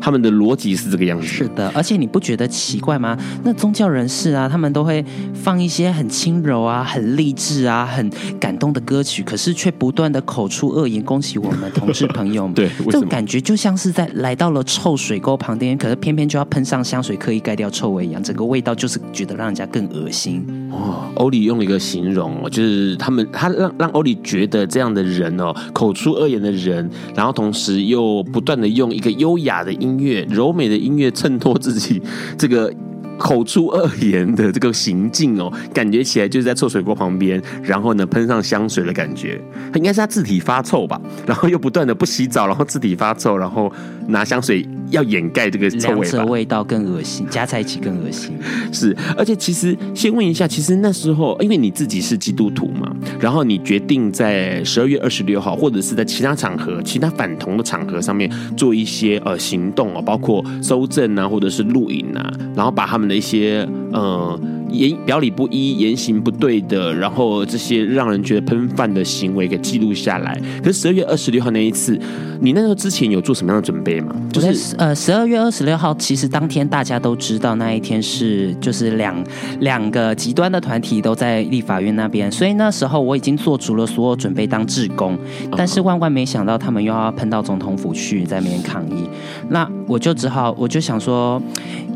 [0.01, 1.27] 他们的逻辑是这个样子。
[1.27, 3.17] 是的，而且你不觉得奇怪吗？
[3.43, 8.09] 那宗教人士啊，他们都会放一些很轻柔啊、很励志啊、很
[8.39, 12.53] 感动的歌曲，可是却不断的口出恶言，恭喜我们同志朋友们。
[12.55, 20.43] 对，这种感觉就像是在来到了臭水沟旁边，可是偏偏就要喷上香水，刻意盖掉臭味一样，整个味道就是觉得让人家更恶心。
[20.71, 32.01] 哦，欧里用了一个形容，就是他们他让让欧里觉得这样的人哦，口出恶言的人，然后同时又不断的用一个优雅的音音乐、柔美的音乐衬托自己
[32.37, 32.73] 这个。
[33.21, 39.39] 口出恶言的这个行径哦，感觉起来就是在臭水沟旁边，然后呢喷上香水的感觉，
[39.71, 43.71] 他应该是他自体发臭吧， 然后又不断的不洗澡，然后自体发臭，然后
[44.07, 48.33] 拿香水要掩盖这个臭味吧，味道更恶心，加在一起更恶心。
[48.73, 64.39] 是，而且其实先问一下，其实那时候因为你自己是基督徒嘛，然后你决定在十二月二十六号，或者是在其他场合、其他反同的场合上面做一些呃行动哦，包括搜证啊，或者是录影啊，然后把他们的一些呃。
[64.71, 70.39] 言表里不一、言行不对的，然后这些让人觉得喷饭的行为给记录下来。
[70.63, 71.99] 可是十二月二十六号那一次，
[72.39, 74.15] 你那时候之前有做什么样的准备吗？
[74.31, 79.23] 就是呃，十二月二十六号，其实当天大家都知道那一天是就是两
[79.59, 85.17] 两个极端的团体都在立法院那边，所以那时候我已经做足了所有准备当志工，
[85.57, 89.07] 但是万万没想到他们又要喷到总统府去在那边抗议，
[89.49, 91.41] 那我就只好我就想说。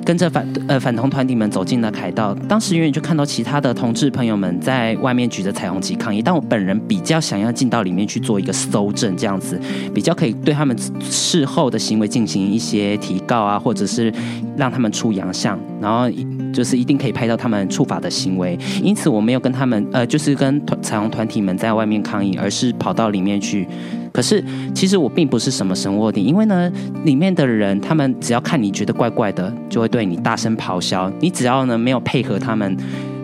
[0.06, 9.62] 跟着反呃反同团体们走进了凯道，当时是远远就看到其他的同志朋友们在外面举着彩虹旗抗议，但我本人比较想要进到里面去做一个搜证，这样子
[9.93, 14.12] 比较可以对他们事后的行为进行一些提告啊，或者是
[14.58, 16.10] 让他们出洋相，然后
[16.51, 18.58] 就是一定可以拍到他们触法的行为。
[18.82, 23.67] 因此我没有跟他们呃，就是跟彩虹团体们在外面抗议，而是跑到里面去。
[24.15, 24.41] 可是，
[24.73, 26.71] 其实我并不是什么神卧底，因为呢，
[27.04, 31.12] 里面的人他们只要看你觉得怪怪的，就会对你大声咆哮。
[31.19, 32.78] 你只要呢没有配合他们，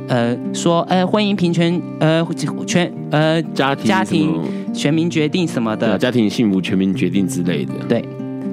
[0.09, 2.27] 呃，说呃婚姻平权，呃
[2.67, 4.41] 全呃家庭家庭
[4.73, 8.03] 全民决定什么的，家庭幸福全民决定之类的，对。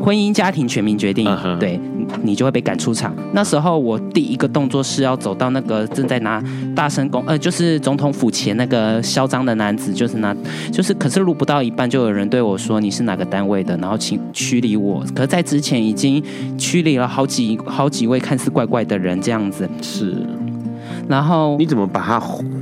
[0.01, 1.59] 婚姻家庭全民决定，uh huh.
[1.59, 1.79] 对，
[2.23, 3.15] 你就会被赶出场。
[3.33, 6.43] 那时候我第一个动作是要走到那个正在拿
[6.75, 10.35] 大声公，呃，就是总统府前那个嚣张的男子，就是拿，
[10.73, 15.05] 就是可是录不到一半，就有人对我说，你是哪个单位的，然后请驱离我。
[15.15, 16.23] 可是在之前已经
[16.57, 20.15] 驱离了好几好几位看似怪怪的人，这样子是。
[21.09, 22.21] 然后你怎么把他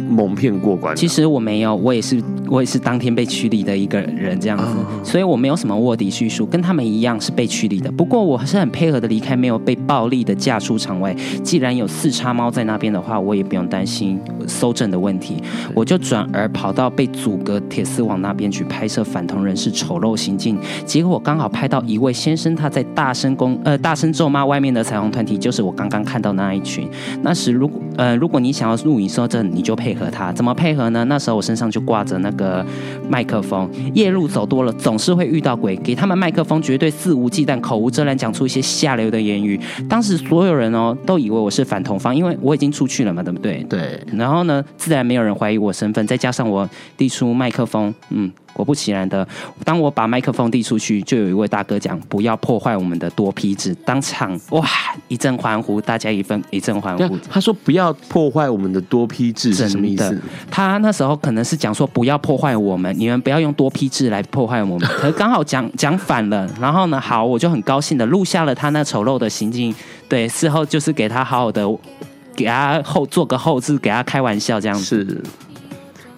[0.08, 0.94] 蒙骗过关？
[0.96, 4.64] 其实我没有，我也是我也是当天被驱离的一个人这样子，
[5.02, 7.90] 所以我没有什么卧底叙述，跟他们一样是被驱离的。
[7.92, 11.14] 不过我还是很配合的离开，没有被暴力的架出场外。
[11.42, 15.42] 既然有四叉猫在那边的话，我也不用担心搜证的问题，
[15.74, 20.58] 我就转而跑到被阻隔铁丝网那边去拍摄反同人士丑陋行径。
[20.84, 26.88] 结果我刚好拍到一位先生，他在大声公呃大声咒骂外面的彩虹团体，就是我刚刚看到那一群。
[27.22, 30.32] 那时如果呃如果你想要录影搜证，你就配合和他。
[30.32, 31.04] 怎么配合呢？
[31.04, 32.64] 那时候我身上就挂着那个
[33.08, 33.68] 麦克风。
[33.94, 35.74] 夜路走多了，总是会遇到鬼。
[35.76, 39.58] 给他们麦克风，绝对肆无忌惮、口无遮拦，讲出一些下流的言语。
[39.88, 43.64] 当时所有人哦，都以为我是反同方，因为我已经出去了嘛，对不对？
[43.68, 44.00] 对。
[44.12, 46.06] 然后呢，自然没有人怀疑我身份。
[46.06, 48.30] 再加上我递出麦克风，嗯。
[48.56, 49.26] 果不其然的，
[49.64, 54.66] 当我把麦克风递出去，就有一位大哥讲：“不要破坏我们的多批制。”当场哇
[55.08, 57.18] 一阵欢呼，大家一份一阵欢呼。
[57.30, 60.18] 他说：“不要破坏我们的多批制是什么意思？”
[60.50, 64.88] 他那时候可能是讲说：“不要破坏我们，你们不要用多批制来破坏我们。
[64.98, 66.48] ”可是刚好讲讲反了。
[66.58, 69.74] 然后呢，好，我就很高兴的录下了他那丑陋的行径。
[70.08, 71.62] 对，事后就是给他好好的
[72.34, 75.04] 给他后做个后置，给他开玩笑这样子。
[75.04, 75.22] 是。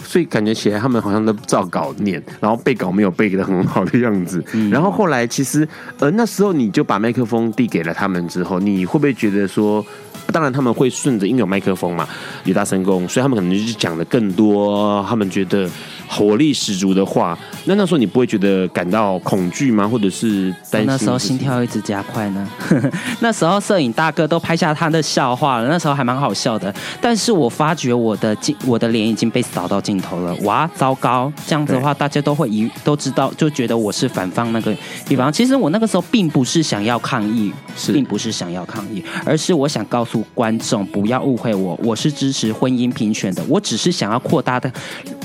[0.02, 4.42] 所以感觉起来，他们好像都照稿念，然后背稿没有背的很好的样子。
[4.52, 9.84] 嗯、然后后来，其实呃那时候你就把麦克风递给了他们之后，你会不会觉得说，
[10.32, 12.08] 当然他们会顺着，因为有麦克风嘛，
[12.44, 15.68] 有大声公，所以他们可能就是讲的更多，他们觉得。
[16.10, 19.86] 火力十足的话，那那时候你不会觉得感到恐惧吗？
[19.86, 20.86] 或者是担心？
[20.86, 22.48] 那时候心跳一直加快呢。
[23.20, 26.74] 那时候摄影大哥都拍下他的笑话了，那时候还蛮好笑的。
[26.98, 30.34] 但是我发觉我的镜，我的脸已经被扫到镜头了。
[30.44, 31.30] 哇，糟糕！
[31.46, 35.30] 这样子的话，大家都会一都知道，就觉得我是反方那个地方。
[35.30, 43.42] 其实我那个时候并不是想要抗议，是并不是想要抗议，而是我想告诉观众不要误会我，我是支持婚姻平权的。
[43.48, 44.72] 我只是想要扩大的，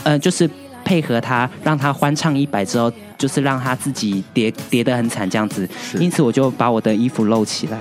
[0.03, 0.49] 呃，就是。
[0.86, 5.65] 配合他，让他欢唱一百之后，就是让他自己跌跌得很惨这样子。
[5.82, 7.79] 是因此，我就把我的衣服露起来。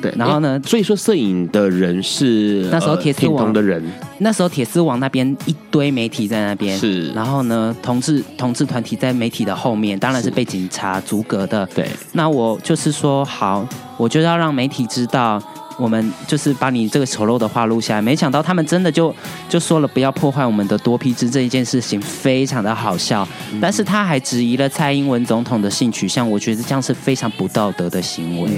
[0.00, 3.80] 对，然后呢，所以说摄影的人是那时候铁丝网、呃、的人，
[4.18, 11.64] 那时候铁丝网那边一堆媒体在那边，是，然后呢，同志同志团体在媒体的后面，当然是被警察阻隔的。
[11.66, 13.64] 对，那我就是说，好，
[13.96, 15.40] 我就要让媒体知道。
[15.76, 19.14] 我们就是把你这个丑陋的话录下来，没想到他们真的就
[19.48, 23.26] 就说了不要破坏我们的多批制这一件事情，非常的好笑。
[23.60, 28.50] 但是他还质疑了蔡英文总统的性取向，我觉得这样是非常不道德的行为。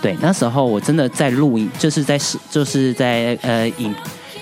[0.00, 3.94] 对，那时候我真的在录影，就是在是就是在呃影。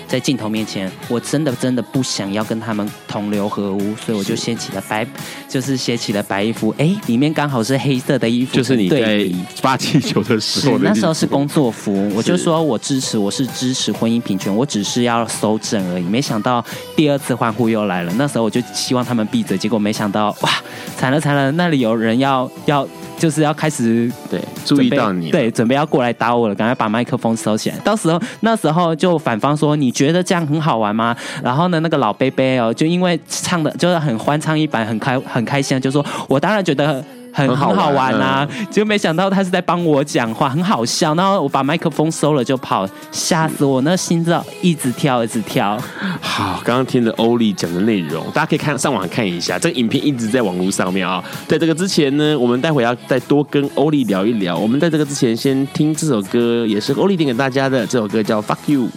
[0.07, 5.05] 在镜头面前，我真的真的不想要跟他们同流合污，所以我就掀起了白，
[5.49, 6.73] 就是掀起了白衣服。
[6.77, 9.29] 哎，里面刚好是黑色的衣服，就是你在
[9.61, 10.85] 发气球的时候的。
[10.85, 16.03] 那时候是工作服，我就说我支持，我是支持婚姻平权，我只是要搜证而已。
[16.03, 16.63] 没想到
[16.95, 20.49] 第二次欢呼又来了，那时候我就希望他们闭嘴，结果没想到哇，
[20.97, 22.87] 惨了惨了，那里有人要要。
[23.17, 27.77] 就是要开始对注意到你，对准备要过来打我了，赶快把麦克风收起来。
[27.79, 31.15] 到时候那时候就反方说，你觉得这样很好玩吗？
[31.43, 37.03] 然后呢，那个老贝贝哦，就因为唱的就是很欢唱一版，很开很开心，就说我当然觉得。
[37.33, 38.47] 很很好玩啊！
[38.69, 41.13] 结果没想到他是在帮我讲话，很好笑。
[41.15, 43.81] 然后我把麦克风收了就跑，吓死我！
[43.81, 45.77] 那心脏一直跳，一直跳。
[46.21, 49.59] 好，刚刚听了欧丽讲的内容，大家可以看上网看一下。
[49.59, 51.23] 这个影片一直在网络上面啊。
[51.47, 54.57] 在这个之前呢，我们待会要再多跟欧丽聊一聊。
[54.57, 57.85] 我们在这个之前先听这首歌，也是欧丽点给大家的。
[57.85, 58.89] 这首歌叫《Fuck You》。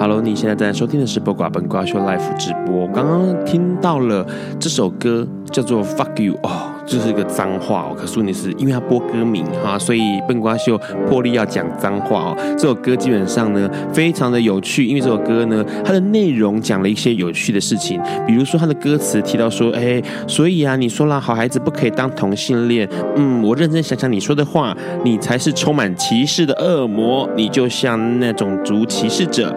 [0.00, 2.86] Hello，你现在在收听的是八卦本瓜秀 life 直播。
[2.94, 4.24] 刚刚听到了
[4.60, 6.72] 这首歌叫做《Fuck You》哦。
[6.88, 12.36] 这是一个脏话哦，可是你是因为他播歌名哈，所以笨瓜秀破例要讲脏话哦。
[12.56, 29.54] 这首歌基本上呢非常的有趣，因为这首歌呢它的内容讲了一些有趣的事情，比如说它的歌词提到说，哎，所以啊你说了好孩子不可以当同性恋，嗯，我认真想想你说的话，你才是充满歧视的恶魔，你就像那种族歧视者。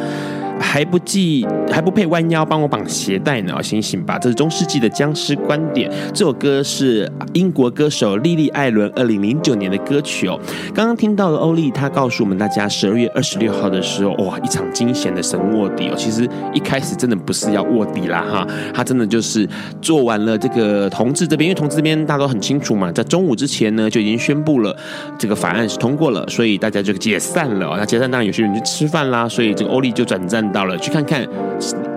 [0.61, 4.17] 还不记还不配弯腰帮我绑鞋带呢，醒醒吧！
[4.19, 5.91] 这是中世纪的僵尸观点。
[6.13, 10.39] 这首歌是英国歌手莉莉艾伦二零零九年的歌曲哦。
[10.73, 15.95] 刚刚听到了欧丽，她告诉我们大家，十二月二十六号的时候，哇，一场惊险的神卧底哦。
[15.97, 19.47] 其实一开始真的不是要卧底啦哈，他真的就是
[19.81, 24.75] 做完了这个同志这边，因为同志这边大家都很清楚嘛，在中午之前呢就已经宣布了
[25.17, 27.75] 这个法案是通过了，所以大家就解散了。
[27.77, 30.41] 那解散当然有些人去吃饭啦，所以这个欧丽就转战。
[30.51, 31.27] 到了，去看看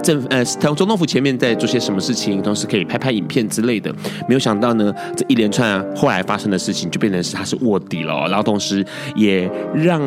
[0.05, 3.90] 政呃，总统府前面在做些什么事情，同时可以拍拍影片之类的。
[4.28, 8.84] 没有想到呢，这一连串，后来发生的事情，就变成是他是卧底了，然后同时
[9.16, 10.00] 也让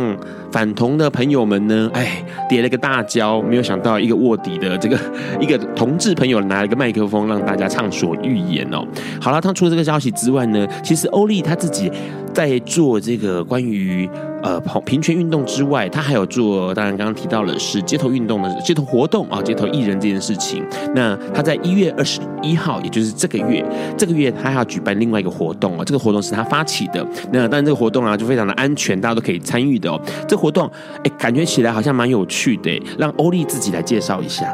[0.52, 3.42] 反同的朋友们呢，哎，跌了个大跤。
[3.42, 4.98] 没有想到一个卧底的这个
[5.42, 8.86] 一个同志朋友拿了一个麦克风，让大家畅所欲言哦。
[9.20, 11.92] 好了，他除了这个消息之外呢，其实欧丽他自己
[12.32, 14.08] 在做这个关于。
[14.44, 20.64] 呃，平权运动之外，他还有做，当然刚刚提到了是街头运动的街头活动啊，街头艺人这件事情。
[20.94, 23.66] 那他在一月二十一号，也就是这个月，
[23.98, 27.06] 这个月他还要举办另外一个活动哦，这个活动是他发起的。
[27.32, 30.00] 那当然这个活动啊，就非常的安全，大家都可以参与的哦。
[30.28, 30.70] 这活动，
[31.04, 34.54] 哎，感觉起来好像蛮有趣的，让欧丽自己来介绍一下。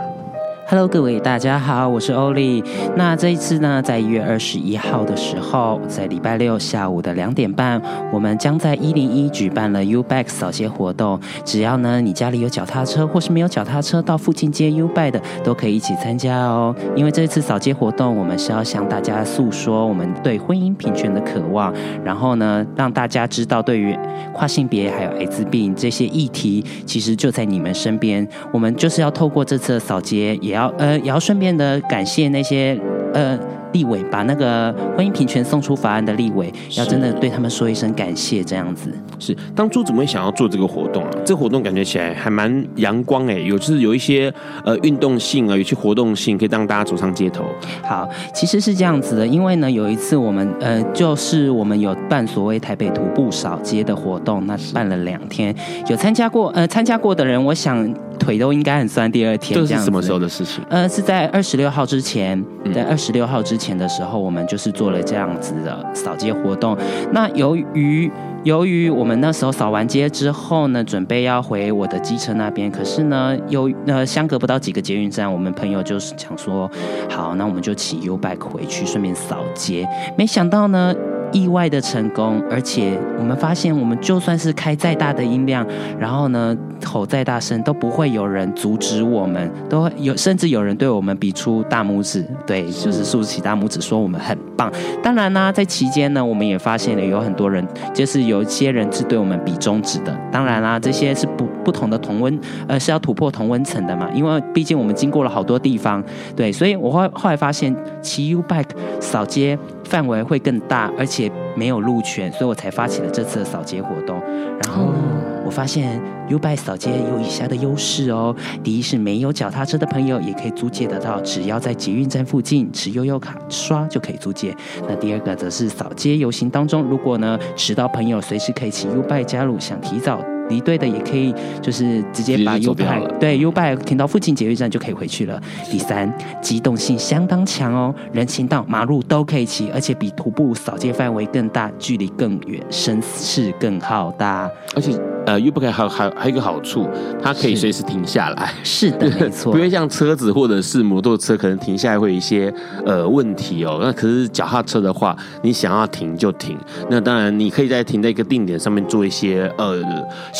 [0.74, 2.63] Hello，各位大家好，我是欧丽。
[2.95, 7.80] 那这一次呢，在一月二十一号的时候，在礼拜六下午的两点半，
[8.11, 11.19] 我们将在一零一举办了 U Bike 扫街活动。
[11.45, 16.76] 只要呢你家里有脚踏车，或是没有脚踏车，到附近接 U Bike 的，都可以一起参加哦。
[16.95, 21.71] 因为这次扫街活动，我们是要向大家诉说我们对婚姻平权的渴望，
[22.03, 23.95] 然后呢，让大家知道对于
[24.34, 28.28] 跨性别还有艾滋病这些议题，其实就在你们身边。
[28.51, 30.62] 我们就是要透过这次的扫街，也要。
[30.78, 32.80] 呃，也要顺便的感谢那些
[33.14, 33.38] 呃。
[33.74, 38.93] 立委把那个婚姻平权送出法案的立委，要真的对他们说一声感谢，这样子。
[39.18, 41.09] 是当初怎么会想要做这个活动啊？
[41.26, 44.32] 这个活动感觉起来还蛮阳光哎，有就是有一些
[44.64, 47.43] 呃运动性啊，有些活动性，可以让大家走上街头。
[47.82, 55.55] 好，其实是这样子的，因为呢，有一次我们呃，就是我们有办所谓台北徒步扫街的活动，那办了两天，
[55.88, 59.11] 有参加过呃参加过的人，我想腿都应该很酸。
[59.11, 60.64] 第二天这样子，这是什么时候的事情？
[60.70, 62.39] 呃，是在二十六号之前，
[62.72, 63.64] 在二十六号之前。
[63.64, 66.78] 前的时候，我们就是做了这样子的扫街活动。
[67.14, 68.11] 那由于
[68.43, 76.70] 由于我们那时候扫完街之后呢，准备要回我的机车那边，可是呢，有呃相隔不到几个捷运站，我们朋友就是想说，
[77.09, 79.88] 好，那我们就骑 U bike 回去，顺便扫街。
[80.18, 80.93] 没想到呢。
[81.34, 85.65] 意外的成功，而且我们发现，我们就算是开再大的音量，
[85.99, 86.55] 然后呢
[86.86, 94.71] 吼再大声，都不会有人阻止我们，都会有甚至有人对我们比出大拇指，对，就是竖起大拇指说我们很棒。
[95.01, 100.15] 当然呢，在期间呢，我们也发现了有很多人，就是有一些人是对我们比中指的。
[100.31, 106.03] 当然啦，这些是不不同的同温，呃，是要突破同温层的嘛，因为毕竟我们经过了好多地方，
[106.36, 108.69] 对，所以我后后来发现骑 U bike
[108.99, 111.22] 扫街范围会更大，而且
[111.55, 114.19] 没有路权，所以我才发起了这次的扫街活动。
[114.63, 114.99] 然后呢，
[115.45, 118.36] 我发现 U bike 扫街有以下的优势哦。
[118.63, 124.55] 第一是没有脚踏车的朋友也可以租借得到，只要在捷运站附近持悠悠卡刷就可以租借。
[124.88, 130.19] 那第二个则是扫街游行当中，如果呢迟到朋友随时可以请 U bike 加入，想提早。
[130.54, 135.41] 离队的也可以，就是直接把 U bike 对 U bike 停到附近捷运站就可以回去了。
[135.72, 144.49] 第三，机动性相当强哦，人行道、马路都可以骑，而且比徒步扫街范围更大，距离更远，声势更浩大。
[144.76, 144.91] 而且，
[145.26, 146.88] 呃，U bike 还有还还有一个好处，
[147.22, 148.54] 它可以随时停下来。
[148.64, 152.54] 是，是的，没错， 不会像车子或者是摩托车，可能停下来会有一些
[152.86, 153.80] 呃问题哦。
[153.82, 156.58] 那可是脚踏车的话，你想要停就停。
[156.89, 159.82] 那当然，你可以在停在一个定点上面做一些呃。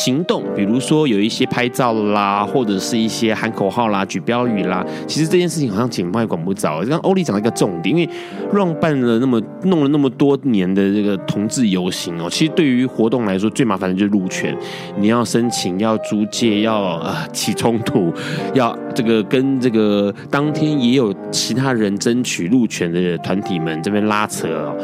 [0.04, 4.86] 行动，比如说有一些拍照啦，或者是一些喊口号啦、举标语啦。
[5.08, 6.82] 其实这件事情好像警方也管不着。
[6.82, 8.10] 刚刚欧丽讲了一个重点，因为
[8.52, 14.54] 让办了那么弄了那么多年的这个同志游行哦，其实对于活动来说最麻烦的就是路权，
[14.98, 18.12] 你要申请、要租借、要呃起冲突、
[18.54, 24.76] 要这个跟这个当天也有其他人争取路权的团体们这边拉扯哦。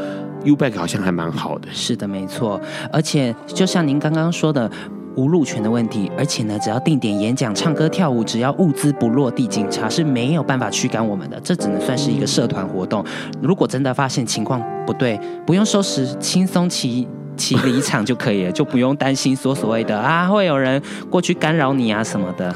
[0.46, 1.68] Uback 好像还蛮好的。
[1.74, 2.62] 是的，没错，
[2.94, 4.72] 而且就像您刚刚说的。
[5.20, 11.38] 无路权的问题，而且呢，只要定点演讲、唱歌、跳舞，只要物资不落地，警察是没有办法驱赶我们的。
[11.44, 13.04] 这只能算是一个社团活动。
[13.42, 17.06] 如果真的发现情况不对，不用收拾，轻松骑
[17.36, 22.56] 骑离场就可以了，就不用担心说所谓的啊会有人过去干扰你啊什么的。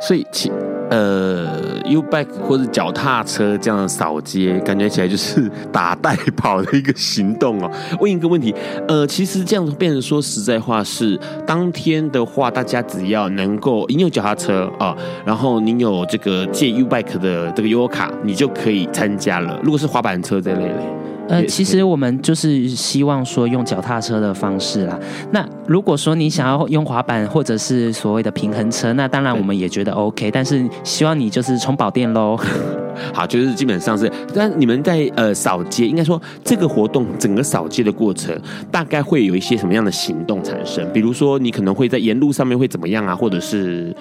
[0.00, 0.50] 所以骑
[0.90, 7.70] 呃 U-Bike 或者脚踏车这样扫街，感觉起来就是打带跑的一个行动哦。
[8.00, 8.54] 问一个问题，
[8.88, 19.58] 呃，其实这样变成说实在话是，当天的话，大家只要能够你有脚踏车啊、然后你有这个借 U-Bike 的这个 U 卡，你就可以参加了。
[19.62, 20.82] 如果是滑板车这类的。
[21.28, 24.98] 呃，其实我们就是希望说用脚踏车的方式啦。
[25.32, 30.30] 那如果说你想要用滑板或者是所谓的平衡车，那当然我们也觉得 OK。
[30.30, 32.38] 但是希望你就是充饱电喽。
[33.12, 34.10] 好，就是基本上是。
[34.32, 38.34] 但你们在呃扫街，应该说这个活动整个扫街的过程，
[38.70, 40.88] 大概会有一些什么样的行动产生？
[40.92, 43.94] 比如说你可能会在沿路上面会怎么样啊，或者是。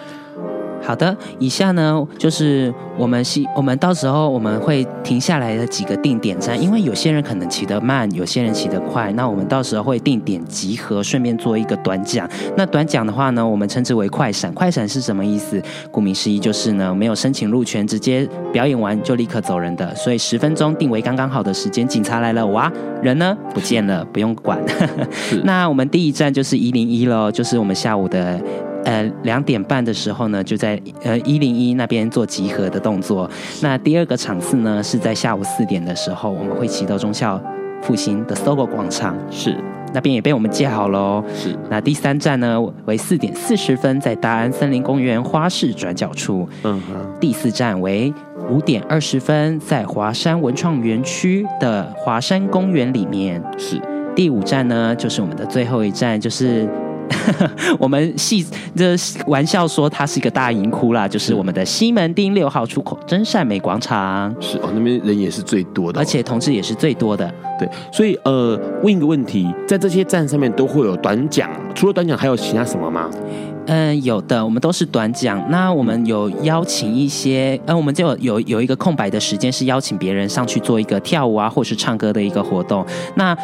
[0.85, 12.29] 好的，以下呢就是我们希我们到时候我们会停下来的几个定点站，因为有些人可能骑得慢，有些人骑得快，那我们到时候会定点集合，顺便做一个短讲。
[12.55, 14.53] 那短讲的话呢，我们称之为快闪。
[14.53, 15.61] 快闪是什么意思？
[15.91, 21.87] 顾名思义就是呢，没有申请路权，直接表演完就立刻走人的，所以十分钟定为刚刚好的时间。
[21.87, 22.71] 警察来了，哇，
[23.01, 24.59] 人呢不见了，不用管。
[25.43, 28.39] 那我们第一站就是一零一喽，就是我们下午的。
[28.85, 33.29] 呃，两点半的时候呢，就在呃一零一那边做集合的动作。
[33.61, 37.41] 那第二个场次呢，是在下午四点的时候，我们会骑到中校
[37.81, 39.57] 复兴的 SOGO 广场，是
[39.91, 41.23] 那边也被我们借好喽。
[41.35, 46.47] 是那第三站呢，为四点四十分在大安森林公园花市转角处。
[46.63, 46.95] 嗯哼。
[47.19, 48.13] 第四站为
[48.51, 53.43] 五点二十分在华山文创园区的华山公园里面。
[53.57, 53.81] 是
[54.15, 56.69] 第五站呢，就是我们的最后一站，就是。
[57.79, 58.45] 我们戏
[58.75, 58.95] 这
[59.27, 64.33] 玩笑说它是一个大银窟啦，就是我们的西门町六号出口真善美广场。
[64.39, 67.31] 是哦，那边人也是最多的，而且同志也是最多的。
[67.57, 73.09] 对，所以呃，问一个问题，在这些站上面都会有短讲，除了短讲还有其他什么吗？
[73.67, 75.43] 嗯，有的，我们都是短讲。
[75.49, 82.85] 那我们有邀请一些，呃，我们就有有有一个空白的时间，是邀请别人上去做一个跳舞啊，或是唱歌的一个活动。
[83.15, 83.35] 那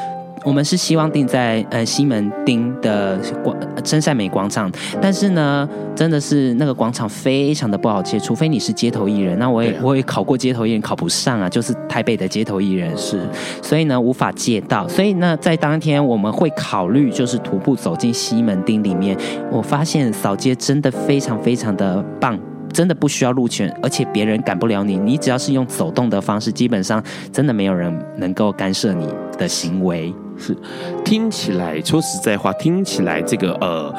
[0.44, 4.72] 我们是希望定在呃西门町的广真善美广场，
[5.02, 9.38] 但是呢，真的是那个广场非常的不好接，除非你是街头艺人。
[9.38, 13.22] 那我也、啊、我也考过街头艺人，考不上啊，就是台北的街头艺人是，
[13.62, 14.88] 所以呢无法借到。
[14.88, 19.16] 所以呢，在当天我们会考虑就是徒步走进西门町里面。
[19.52, 22.40] 我发现扫街真的非常非常的棒。
[22.74, 24.98] 真的不需要路权，而且别人赶不了你。
[24.98, 29.06] 你只要是用走动的方式，基本上真的没有人能够干涉你
[29.38, 30.14] 的行为。
[31.04, 33.94] 听起来说实在话，听起来这个呃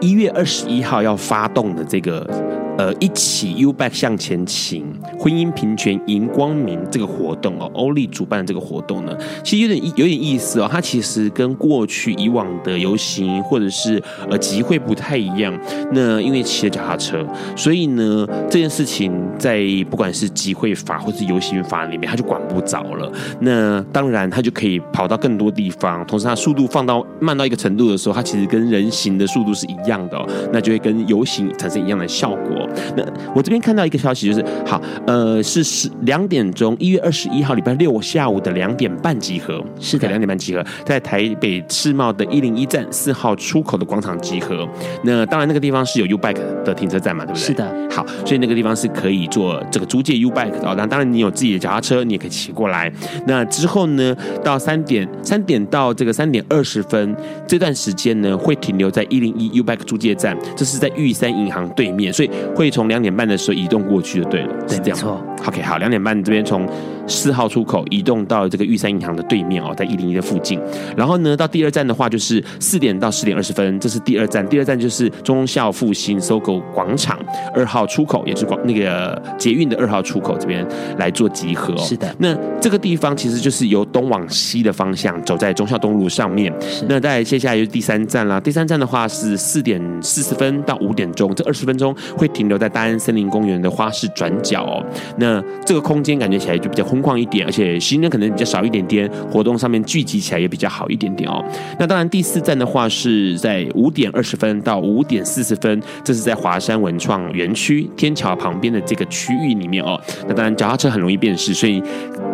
[0.00, 2.28] 一月二十一号要发动的这个
[2.76, 4.84] 呃一起 U Bike 向前行，
[5.18, 10.68] 婚姻平权迎光明这个活动哦，欧丽主办的这个活动呢，其实有点有点意思哦。
[10.70, 15.56] 它其实跟过去以往的游行或者是呃集会不太一样。
[15.92, 17.24] 那因为骑了脚踏车，
[17.54, 23.10] 所以呢这件事情在不管是集会法或是游行法里面，它就管不着了。
[23.40, 32.65] 那当然，它就可以跑到更多地方，同时它速度放到慢到一个程度的时候，它其实跟人行的速度是一样的哦，那就会跟游行产生一样的效果。
[32.96, 33.04] 那
[33.34, 44.66] 我这边看到一个消息，就是好，呃，是十两点钟，一月二十一号礼拜六下午的两点半集合，是的，两点半集合，在台北世贸的一零一站四号出口的广场集合。
[45.02, 47.44] 那当然，那个地方是有 U Bike 的停车站嘛，对不对？
[47.44, 47.66] 是的。
[47.90, 50.74] 好，所以那个地方是可以做这个租借 U Bike 的。
[50.76, 52.92] 那当然，你有自己的脚踏车，你也可以骑过来。
[53.26, 64.96] 那之后呢，到三点，三点到这个三点二十分这段时间呢，会停留在一零一 U Bike 租借站，这是在玉山银行对面，所以会从两点半的时候移动过去就对了，是这样。
[64.96, 65.35] 没错。
[65.44, 66.68] OK，好，两点半这边从
[67.06, 70.60] 四号出口移动到这个玉山银行的对面哦，在一零一的附近。
[70.96, 74.44] 然后呢，到第二站的话就是四点到四点二十分，这是第二站。
[74.48, 77.18] 第二站就是忠孝复兴 SOGO 广场
[77.54, 80.66] 二号出口，也是广那个捷运的二号出口这边
[80.98, 81.78] 来做集合哦。
[81.78, 82.12] 是的。
[82.18, 86.52] 那这个地方其实就是由东往西的方向走在忠孝东路上面。
[86.60, 86.84] 是。
[86.88, 88.40] 那再接下来就是第三站啦。
[88.40, 94.84] 第三站的话是四点四十分到五点钟，这二十分钟会停留在大安森林公园的花市转角哦。
[95.18, 101.44] 那那这个空间感觉起来就比较空旷一点，而且行人可能比较少一点点，活动上面聚集起来也比较好一点点哦。
[101.80, 110.00] 那当然第四站的话是在五点二十分到五点四十分，这是在华山文创园区天桥旁边的这个区域里面哦。
[110.28, 111.82] 那当然脚踏车很容易辨识，所以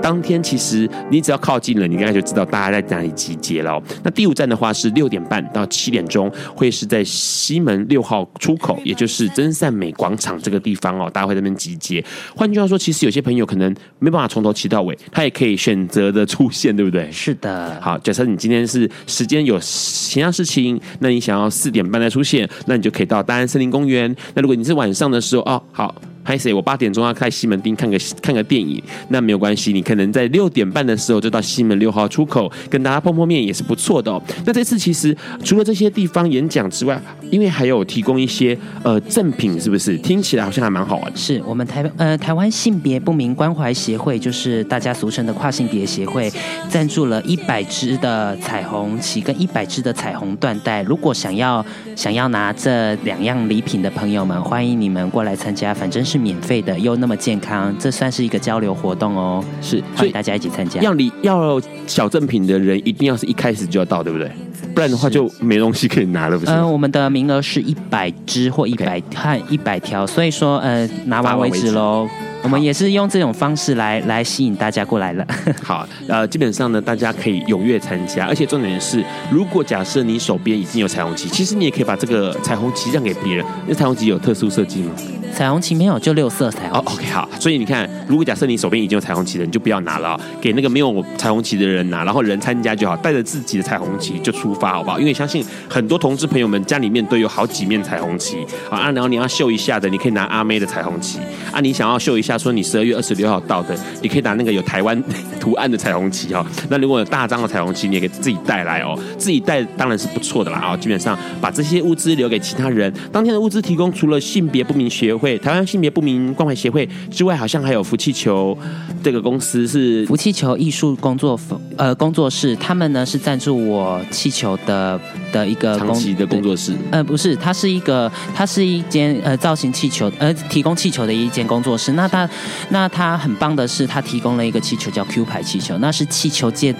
[0.02, 3.82] 当天其实你只要靠近了，你应该就知道大家在哪里集结了哦。
[4.02, 12.04] 那第五站的话是六点半到七点钟，会是在西门六号出口，也就是真善美广场这个地方哦，大家会在那边集结。
[12.34, 17.10] 换句话说，其实有些朋友可能没办法从头骑到尾，他也可以选择的出现，对不对？
[17.12, 17.80] 是的。
[17.80, 24.14] 好，假设你今天是时间有其他事情，那你想要四点半再出现，那你就可以到大安森林公园。
[24.34, 25.94] 那如果你是晚上的时候，哦，好。
[26.24, 34.22] 拍谢，我八点钟要开西门町看个看个电影，那没有关系，你可能在六点半的时候就到西门六号出口跟大家碰碰面也是不错的哦。
[34.44, 37.00] 那这次其实除了这些地方演讲之外，
[37.30, 39.96] 因为还有提供一些呃赠品，是不是？
[39.98, 41.16] 听起来好像还蛮好玩的。
[41.16, 46.32] 是我们台呃台湾性别不明关怀协会，就是大家俗称的跨性别协会，
[46.68, 50.82] 赞助了一百支的彩虹旗跟一百支的彩虹缎带。
[50.82, 51.64] 如果想要
[51.96, 56.22] 想要拿这两样礼品的朋友们，欢迎你们过来参加，反正是。
[56.22, 59.44] 免费的，又那么健康，这算是一个交流活动哦。
[59.60, 60.80] 是，所以大家一起参加。
[60.80, 64.30] 要你要小赠品的人，一定要是一开始就要到，对不对？
[64.72, 66.52] 不然的话就没东西可以拿了，不是？
[66.52, 72.08] 嗯、呃，我们的名额是一百只或一百和一百条，所以说呃，拿完为止喽。
[72.42, 75.26] 我们也是用这种方式来来吸引大家过来了。
[75.62, 83.44] 好，呃，基本上呢，大家可以踊跃参加，而且重点是，如果假设你手边已经有彩虹旗，其实你也可以把这个彩虹旗让给别人。
[83.66, 84.90] 那彩虹旗有特殊设计吗？
[85.34, 86.78] 彩虹旗没有，就六色彩虹。
[86.78, 87.26] 哦，OK，好。
[87.40, 95.00] 所以你看，如果假设你手边已经有彩虹旗的，你就不要拿了，给那个没有彩虹旗的人拿，然后人参加就好，带着自己的彩虹旗就出发，好不好？
[95.00, 101.18] 因为相信很多同志朋友们家里面都有好几面彩虹旗啊，然后你要秀一下的，你可以拿阿妹的彩虹旗
[101.50, 105.00] 啊，你想要秀一下说你十二月二十六号到的，你可以拿那个有台湾
[105.40, 106.44] 图案的彩虹旗哦。
[106.68, 110.76] 那如果有大张的彩虹旗，你也可以自己带来哦，自己带当然是不错的啦啊。
[110.76, 118.56] 基本上把这些物资留给其他人，当天的物资提供除了性别不明协会、台湾性别不明关怀协会之外，好像还有福气球
[119.02, 121.38] 这个公司是福气球艺术工作
[121.76, 125.00] 呃工作室，他们呢是赞助我气球的
[125.32, 126.72] 的一个长期的工作室。
[126.90, 131.92] 呃，不是，它是一个，它是一间呃造型气球呃提供气球的一间工作室。
[131.92, 132.21] 那它
[132.70, 136.74] 那他很棒的是，他提供了一个气球叫 Q 牌气球，那是气球界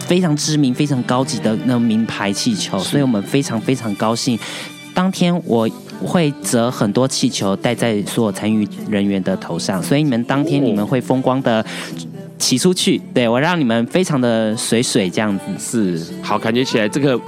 [0.00, 4.38] 非常知名、非常高级的那名牌气球，所以我们非常非常高兴。
[4.94, 5.68] 当天我
[6.04, 11.64] 会折很多气球戴在所有参与人员的头上，所以你们当天你们会风光的
[12.38, 13.00] 骑出去。
[13.12, 17.20] 对，我让你们非常的水水这样子，是好，感觉起来这个。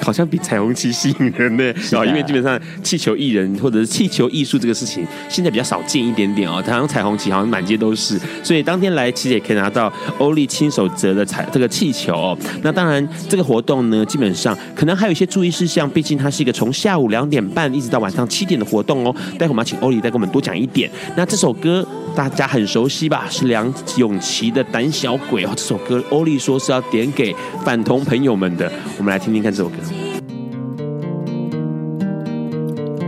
[0.00, 6.62] 好像比彩虹旗吸引人呢，啊，因为基本上气球艺人或者是气球艺术这个事情，现在比较少见一点点哦。
[6.66, 12.38] 好像彩虹旗好像满街都是，所以当天来其实也可以拿到欧丽亲手折的彩这个气球哦。
[12.62, 19.14] 那当然，这个活动呢，基本上可能还有一些注意事项，毕竟它是一个从下午两点半一直到晚上七点的活动哦。
[19.38, 20.90] 待会我们要请欧丽再给我们多讲一点。
[21.16, 23.26] 那这首歌大家很熟悉吧？
[23.30, 25.52] 是梁咏琪的《胆小鬼》哦。
[25.56, 27.34] 这首歌欧丽说是要点给
[27.64, 29.76] 反同朋友们的，我们来听听看这首歌。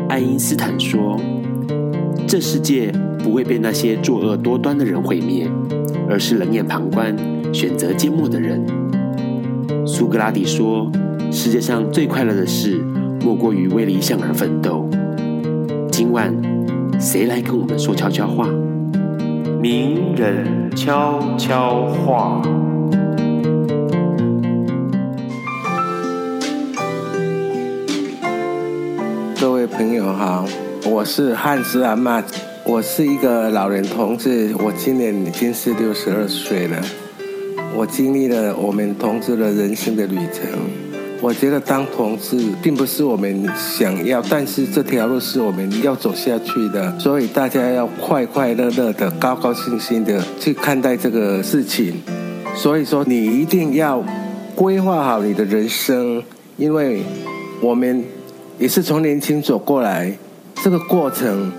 [0.09, 1.21] 爱因斯坦说
[2.27, 5.47] ：“这世界不会被那些作恶多端的人毁灭，
[6.09, 7.15] 而是冷眼旁观、
[7.53, 8.65] 选择缄默的人。
[9.87, 10.91] 苏格拉底说
[11.31, 12.79] ：“世界上最快乐的事，
[13.23, 14.89] 莫过于为理想而奋斗。”
[15.93, 16.35] 今晚，
[16.99, 18.49] 谁来跟我们说悄悄话？
[19.65, 22.43] 名人悄悄话。
[29.41, 30.45] 各位朋友好，
[30.85, 32.23] 我是汉斯阿嬷，
[32.67, 36.77] 我是一个老人同志，我今年已经是六十二岁了。
[37.75, 40.84] 我经历了我们同志的人生的旅程。
[41.25, 47.01] 我觉得当同志并不是我们想要，但是这条路是我们要走下去的。
[47.01, 51.95] 所以大家要快快乐乐的、高高兴兴的去看待这个事情。
[52.55, 54.05] 所以说，你一定要
[54.55, 56.23] 规划好你的人生，
[56.59, 57.03] 因为
[57.63, 58.05] 我们。
[58.57, 60.17] 也是从年轻走过来，
[60.63, 61.51] 这个过程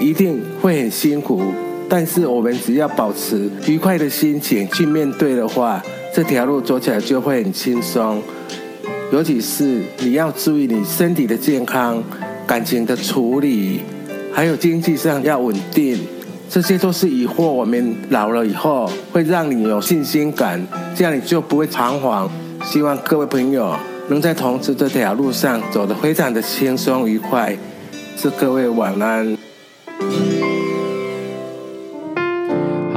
[0.00, 1.40] 一定会很辛苦，
[1.88, 5.80] 但是我们只要保持愉快的心情去面对的话，
[6.12, 8.20] 这条路走起来就会很轻松。
[9.12, 12.02] 尤其是你要注意你身体的健康、
[12.46, 13.82] 感情的处理，
[14.32, 15.98] 还有经济上要稳定，
[16.48, 22.26] 这些都是以后我们老了以后会让你有信心感，这样你就不会彷徨。
[22.64, 23.76] 希望各位朋友。
[24.08, 27.56] 能在同志这条路上走得非常的轻松愉快，
[28.16, 29.38] 祝各位晚安。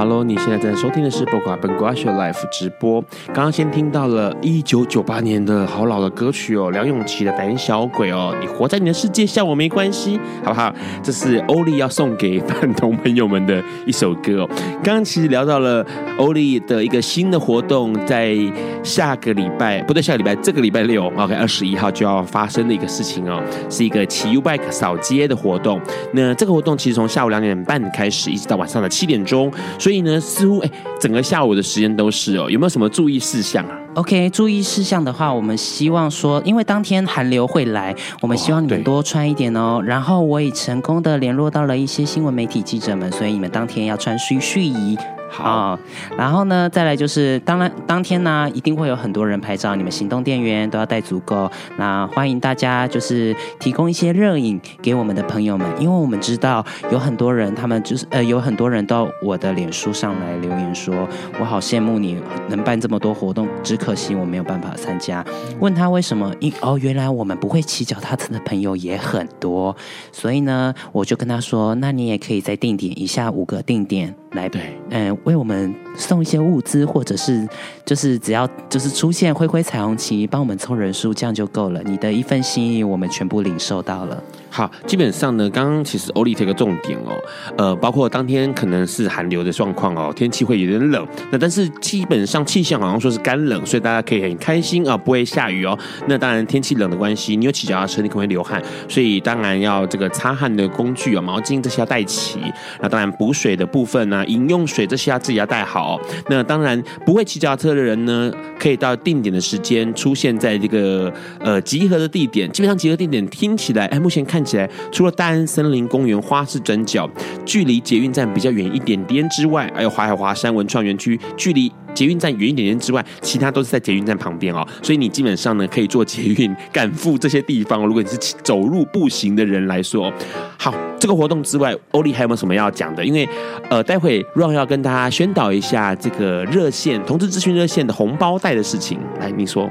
[0.05, 3.01] Hello，你现在正在收听的是《不瓜本瓜秀》Life 直播。
[3.33, 10.71] 刚刚先听到了一九九八年的好老的歌曲哦，梁咏琪的《胆小鬼》哦，你活在你的世界，像我没关系，好不好？
[11.01, 14.49] 这是欧丽要送给饭桶朋友们的一首歌哦。
[14.83, 15.83] 刚刚其实聊到了
[16.19, 18.37] 欧丽的一个新的活动，在
[18.83, 23.41] 下个礼拜不对，下个礼拜这个礼拜六，OK，二十一号就要发生的一个事情哦，
[23.71, 25.81] 是一个骑 U-Bike 扫街的活动。
[26.13, 29.94] 那这个活动其实从下午两点半开始，一直到晚上的七点钟，所以。
[29.95, 30.69] 所以呢，似乎哎，
[30.99, 39.81] 整个下午的时间都是哦，有没有什么注意事项啊？OK，注意事项的话，我们希望说，因为当天寒流会来，我们希望你们多穿一点哦。
[39.81, 44.97] 然后我也成功的联络到了一些新闻媒体记者们，所以你们当天要穿睡睡衣。
[45.37, 45.79] 好、哦，
[46.17, 51.51] 然后呢，再来就是，当然当天呢，一定会有很多人拍照，你们行动电源都要带足够。
[51.77, 61.07] 那欢迎大家就是提供一些热饮给我们的朋友们，因为我们知道有很多人，他们就是呃，有很多人到我的脸书上来留言说，
[61.37, 62.17] 我好羡慕你
[62.47, 65.25] 能办这么多活动，只可惜我没有办法参加。
[65.59, 66.33] 问他为什么？
[66.39, 69.75] 因哦，原来我们不会骑脚踏车的朋友也很多，
[70.13, 74.15] 所以呢，我就跟他说，那你也可以再定点一下五个定点。
[74.31, 77.47] 来，对，嗯，为我们送一些物资，或者是
[77.85, 81.81] 就是只要就是出现灰灰彩虹旗，帮我们凑人数，这样就够了。
[81.83, 84.23] 你的一份心意，我们全部领受到了。
[84.55, 87.11] 好，基本上呢，刚刚其实欧丽提个重点哦，
[87.57, 91.05] 呃，包括当天可能是寒流的状况哦，天气会有点冷。
[91.29, 95.77] 那但是基本上气象好像说是干冷，所以大家可以很开心啊，不会下雨哦。
[96.07, 102.39] 那当然天气冷的关系，你有骑脚踏车，你可能会流汗，所以当然要这个擦汗的工具啊，毛巾这些要带齐。
[102.81, 105.99] 那当然补水的部分呢，饮用水这些要自己要带好。
[106.29, 112.49] 那当然不会骑脚踏车的人呢，可以到定点的时间出现在这个呃集合的地点。
[112.53, 114.44] 基本上集合地点听起来，哎，目前看。
[114.45, 117.09] 起来，除了大安森林公园花市转角
[117.45, 124.65] 距离捷运站比较远一点点之外，还有华海华山文创园区距离捷运站远一点点之外，其他都是在捷运站旁边哦。
[124.83, 127.85] 所以你基本上呢可以坐捷运赶赴这些地方。
[127.85, 130.11] 如果你是走路步行的人来说，
[130.57, 133.03] 好，这个活动之外，欧丽还有没有什么要讲的？
[133.03, 133.27] 因为
[133.69, 138.99] 呃，待会 Ron 要跟大家宣导一下这个热线同志咨询热线的红包袋的事情。
[139.19, 139.69] 来，你说。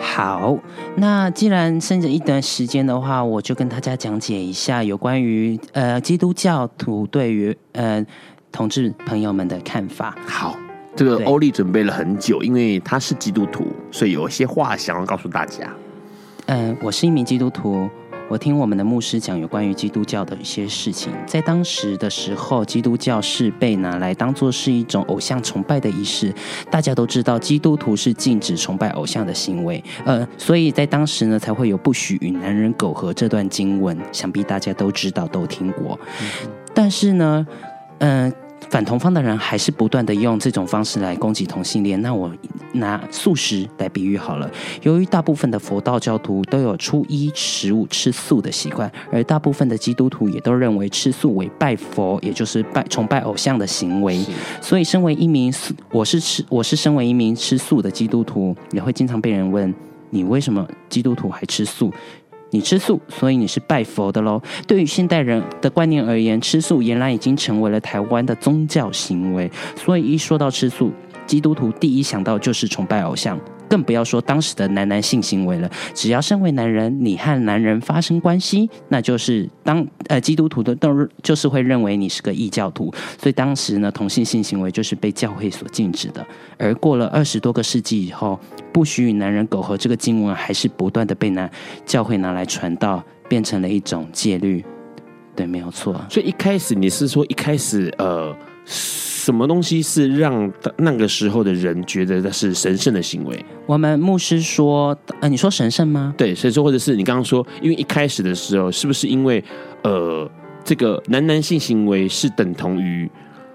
[0.00, 0.58] 好，
[0.96, 8.04] 那既然剩着一段时间的话，我就跟大家讲解一下有关于呃基督教徒对于呃
[8.50, 10.16] 同志朋友们的看法。
[10.26, 10.56] 好，
[10.96, 15.70] 这个欧丽准备了很久，因为他是基督徒，所以有一些话想要告诉大家。
[16.46, 17.88] 嗯、呃，我是一名基督徒。
[18.30, 26.32] 我听我们的牧师讲有关于基督教的一些事情，在当时的时候，基督教是被拿来当做是一种偶像崇拜的仪式。
[26.70, 35.98] 大家都知道，基督徒是禁止崇拜偶像的行为，呃，所以在当时呢，才会有不许与男人苟合这段经文，想必大家都知道，都听过。
[36.72, 37.44] 但是呢，
[37.98, 38.49] 嗯、呃。
[38.68, 42.00] 反同方的人还是不断的用这种方式来攻击同性恋。
[42.02, 42.30] 那我
[42.74, 44.48] 拿素食来比喻好了。
[44.82, 54.24] 由于大部分的佛道教徒都有初一十五吃素的习惯，而大部分的基督徒也都认为吃素为拜佛，也就是拜崇拜偶像的行为。
[54.60, 59.74] 所以，身为一名素我是吃我是身为一名吃素的基督徒，也会经常被人问：
[60.10, 61.92] 你为什么基督徒还吃素？
[62.50, 64.40] 你吃素，所以你是拜佛的喽。
[64.66, 69.50] 对于现代人的观念而言，吃素俨然已经成为了台湾的宗教行为。
[69.76, 70.92] 所以一说到吃素，
[71.26, 73.38] 基督徒第一想到就是崇拜偶像。
[73.70, 75.70] 更不要说当时的男男性行为了。
[75.94, 82.92] 只要身为男人，你和男人发生关系，那就是当呃基督徒的都就是会认为你是个异教徒。
[83.16, 86.26] 所以当时呢，同性性行为就是被教会所禁止的。
[86.58, 88.38] 而过了二十多个世纪以后，
[88.72, 91.48] 不许与男人苟合这个经文还是不断的被拿
[91.86, 94.64] 教会拿来传道，变成了一种戒律。
[95.36, 95.94] 对，没有错。
[96.10, 98.36] 所以一开始你是说一开始呃。
[98.64, 103.44] 什么东西是让那个时候的人觉得那是神圣的行为？
[103.66, 106.14] 我们牧师说，呃，你说神圣吗？
[106.16, 109.42] 对，所以说或者是你刚刚说，因为一开始的时候，是不是因为
[109.82, 110.30] 呃，
[110.64, 113.10] 这个男男性行为是等同于？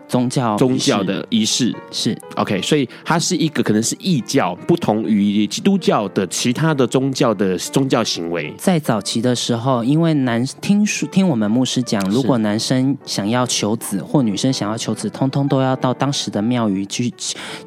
[0.07, 8.53] 宗教宗教的仪式是 OK，所以它是一个可能是异教，不同于基督教的其他的宗教的宗教行为。
[8.57, 17.11] 在早期的时候，因为男听说听我们牧师讲，如果男生想要求子或女生想要求子，通通都要到当时的庙宇去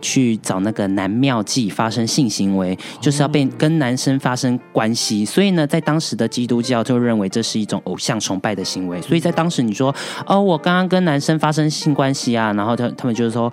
[0.01, 5.25] 去找那个男庙妓发生性行为，就是要被跟男生发生关系。
[5.25, 9.03] 所以呢，在当时的基督教就认为这是一种偶像崇拜的行为。
[9.03, 9.95] 所以在当时你说
[10.27, 12.28] 哦，我刚刚跟男生发生性关系。
[12.53, 13.53] 然后他他们就是说，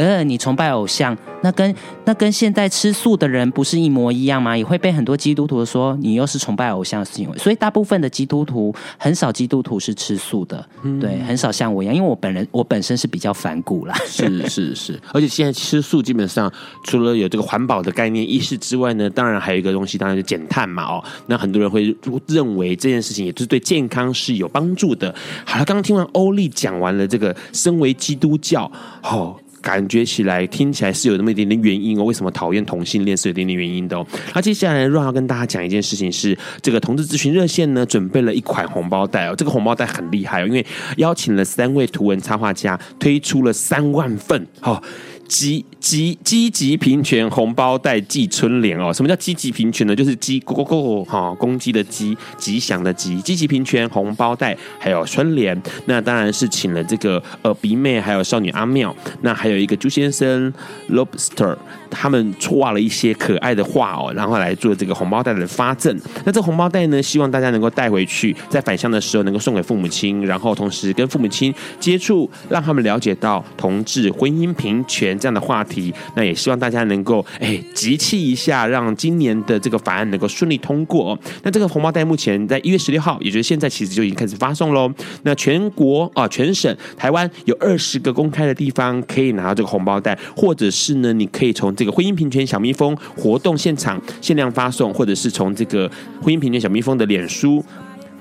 [0.00, 1.14] 呃，你崇拜偶像。
[1.42, 1.74] 那跟
[2.06, 4.56] 那跟现在吃素的人不是一模一样吗？
[4.56, 7.36] 也会被很多基督徒说你又是崇拜偶像的行为。
[7.36, 13.94] 所以大部分的基督徒很少基督徒是吃素的，嗯、对，很少像我一样，因为我本人我本身是比较反骨啦。
[14.06, 16.50] 是是是，而且现在吃素基本上
[16.84, 21.04] 除了有这个环保的概念意识之外呢，当然还有一个东西，当然就减碳嘛哦。
[21.26, 21.94] 那很多人会
[22.26, 25.14] 认为这件事情也就是对健康是有帮助的。
[25.44, 28.70] 好了，刚刚听完欧丽讲完了这个身为基督教，
[29.02, 29.36] 哦。
[29.60, 32.04] 感觉起来、听起来是有那么一点点原因哦。
[32.04, 34.06] 为什么讨厌同性恋是有一点点原因的哦。
[34.34, 39.34] 那接下来，Ron 要跟大家讲一件事情是，这个同志咨询热线呢，准备了一款红包袋哦。
[39.36, 40.64] 这个红包袋很厉害哦，因为
[40.96, 44.82] 邀请了三位图文插画家，推出了三万份哦。
[45.28, 49.96] 集积积极平权红包袋寄春联哦，什么叫积极平权呢？
[49.96, 55.60] 就是鸡咕咕咕哈，公鸡的鸡，吉祥的吉，积极平权红包袋还有春联。
[55.86, 60.52] 那当然是请了这个呃鼻妹，还有少女阿妙，那还有一个朱先生
[60.90, 61.56] Lobster，
[61.90, 65.98] 他们画了一些可爱的画哦，然后来做这个红包袋的发赠。
[66.24, 75.18] 那这红包袋呢，希望大家能够带回去，在返乡的时候能够送给父母亲，然后同时跟父母亲接触，让他们了解到同志婚姻平权。
[75.18, 81.18] 这样的话题，那也希望大家能够哎集气一下，让今年的这个法案能够顺利通过。
[81.42, 84.92] 那这个红包袋目前在一月十六号，也就是现在，其实就已经开始发送喽。
[85.22, 95.90] 那全国啊，全省台湾有二十个公开的地方可以拿到这个红包袋，或者是呢，你可以从这个婚姻平权小蜜蜂活动现场限量发送，或者是从这个
[96.20, 97.64] 婚姻平权小蜜蜂的脸书。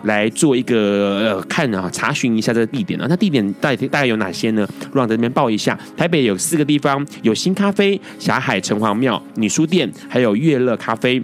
[0.04, 3.06] 来做一个呃看啊，查询一下这个地点啊。
[3.10, 4.68] 那地点大大概有哪些呢？
[4.94, 5.78] 让在这边报一下。
[5.98, 11.22] 台北有四个地方，有新咖啡、霞海城隍庙、女书店，还有悦乐咖啡。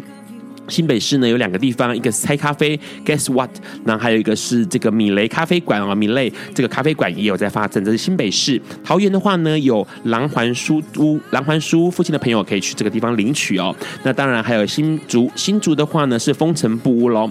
[0.67, 3.51] 新北市呢有两个地方，一个是猜咖啡，Guess What？
[3.83, 8.59] 那还有一个是这个米雷咖啡馆啊，米雷这个咖啡馆也有在发展，这是新北市。
[8.83, 13.75] 桃园的话呢，有狼环书屋，狼环书屋附近的朋友可以去这个地方领取哦。
[14.01, 17.29] 那当然还有新竹，新竹的话呢是风城布屋喽。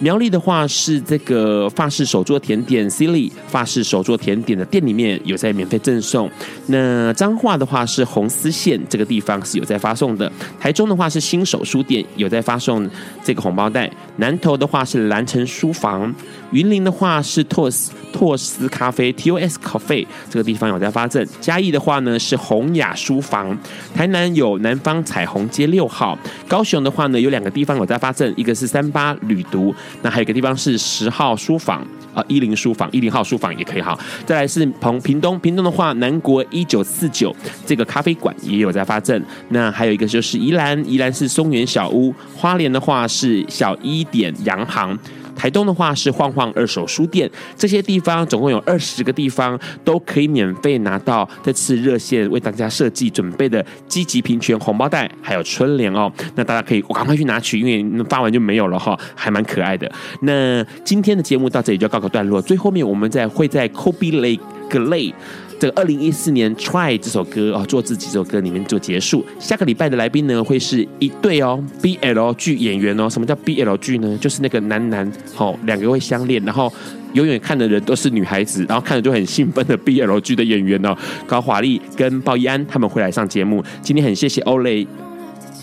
[0.00, 6.30] 苗栗的话是这个法式手作甜点 Silly 法式手作甜点的店里面有在免费赠送。
[6.66, 10.30] 那彰化的话是红丝线这个地方是有在发送的。
[10.58, 12.88] 台中的话是新手书店有在发送
[13.22, 13.90] 这个红包袋。
[14.16, 16.12] 南投的话是蓝城书房。
[16.52, 21.26] 云林的话是拓斯拓斯咖啡 TOS Coffee 这个地方有在发证。
[21.40, 23.56] 嘉义的话呢是洪雅书房。
[23.94, 26.18] 台南有南方彩虹街六号。
[26.48, 29.74] 高雄的话呢有两个地方有在发证，一个是三八旅读。
[30.02, 33.96] 那还有一个地方是十号书房啊，一零书房，一零号书房也可以哈。
[34.26, 37.34] 再来是澎屏东，屏东的话，南国一九四九
[37.64, 39.22] 这个咖啡馆也有在发证。
[39.50, 44.98] 那还有一个就是宜兰，宜兰是松原小屋，花莲的话是小一点洋行。
[45.40, 56.12] 台东的话是晃晃二手书店，这些地方总共有二十个地方都可以免费拿到这次热线为大家设计准备的积极平权红包袋，还有春联哦。
[56.34, 59.90] 那大家可以我赶快去拿取，因为发完就没有了哈，还蛮可爱的。
[60.20, 65.14] 那今天的节目到这里就告个段落，最后面我们再会在 Kobe Lake Lay。
[65.60, 69.22] 这个二零一四年《Try》这首歌哦，做自己这首歌里面做结束。
[69.38, 73.10] 下个礼拜的来宾呢，会是一对哦，BL 剧演员哦。
[73.10, 74.16] 什么叫 BL 剧呢？
[74.18, 76.72] 就是那个男男哦，两个会相恋，然后
[77.12, 80.96] 永远看的人都是女孩子，然后看着就很兴奋的 BL 剧的演员哦。
[81.26, 83.62] 高华丽跟鲍奕安他们会来上节目。
[83.82, 84.86] 今天很谢谢欧蕾，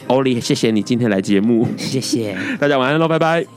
[0.05, 3.56] 欧蕾，谢谢你今天来节目，谢谢 大家晚安喽，拜拜。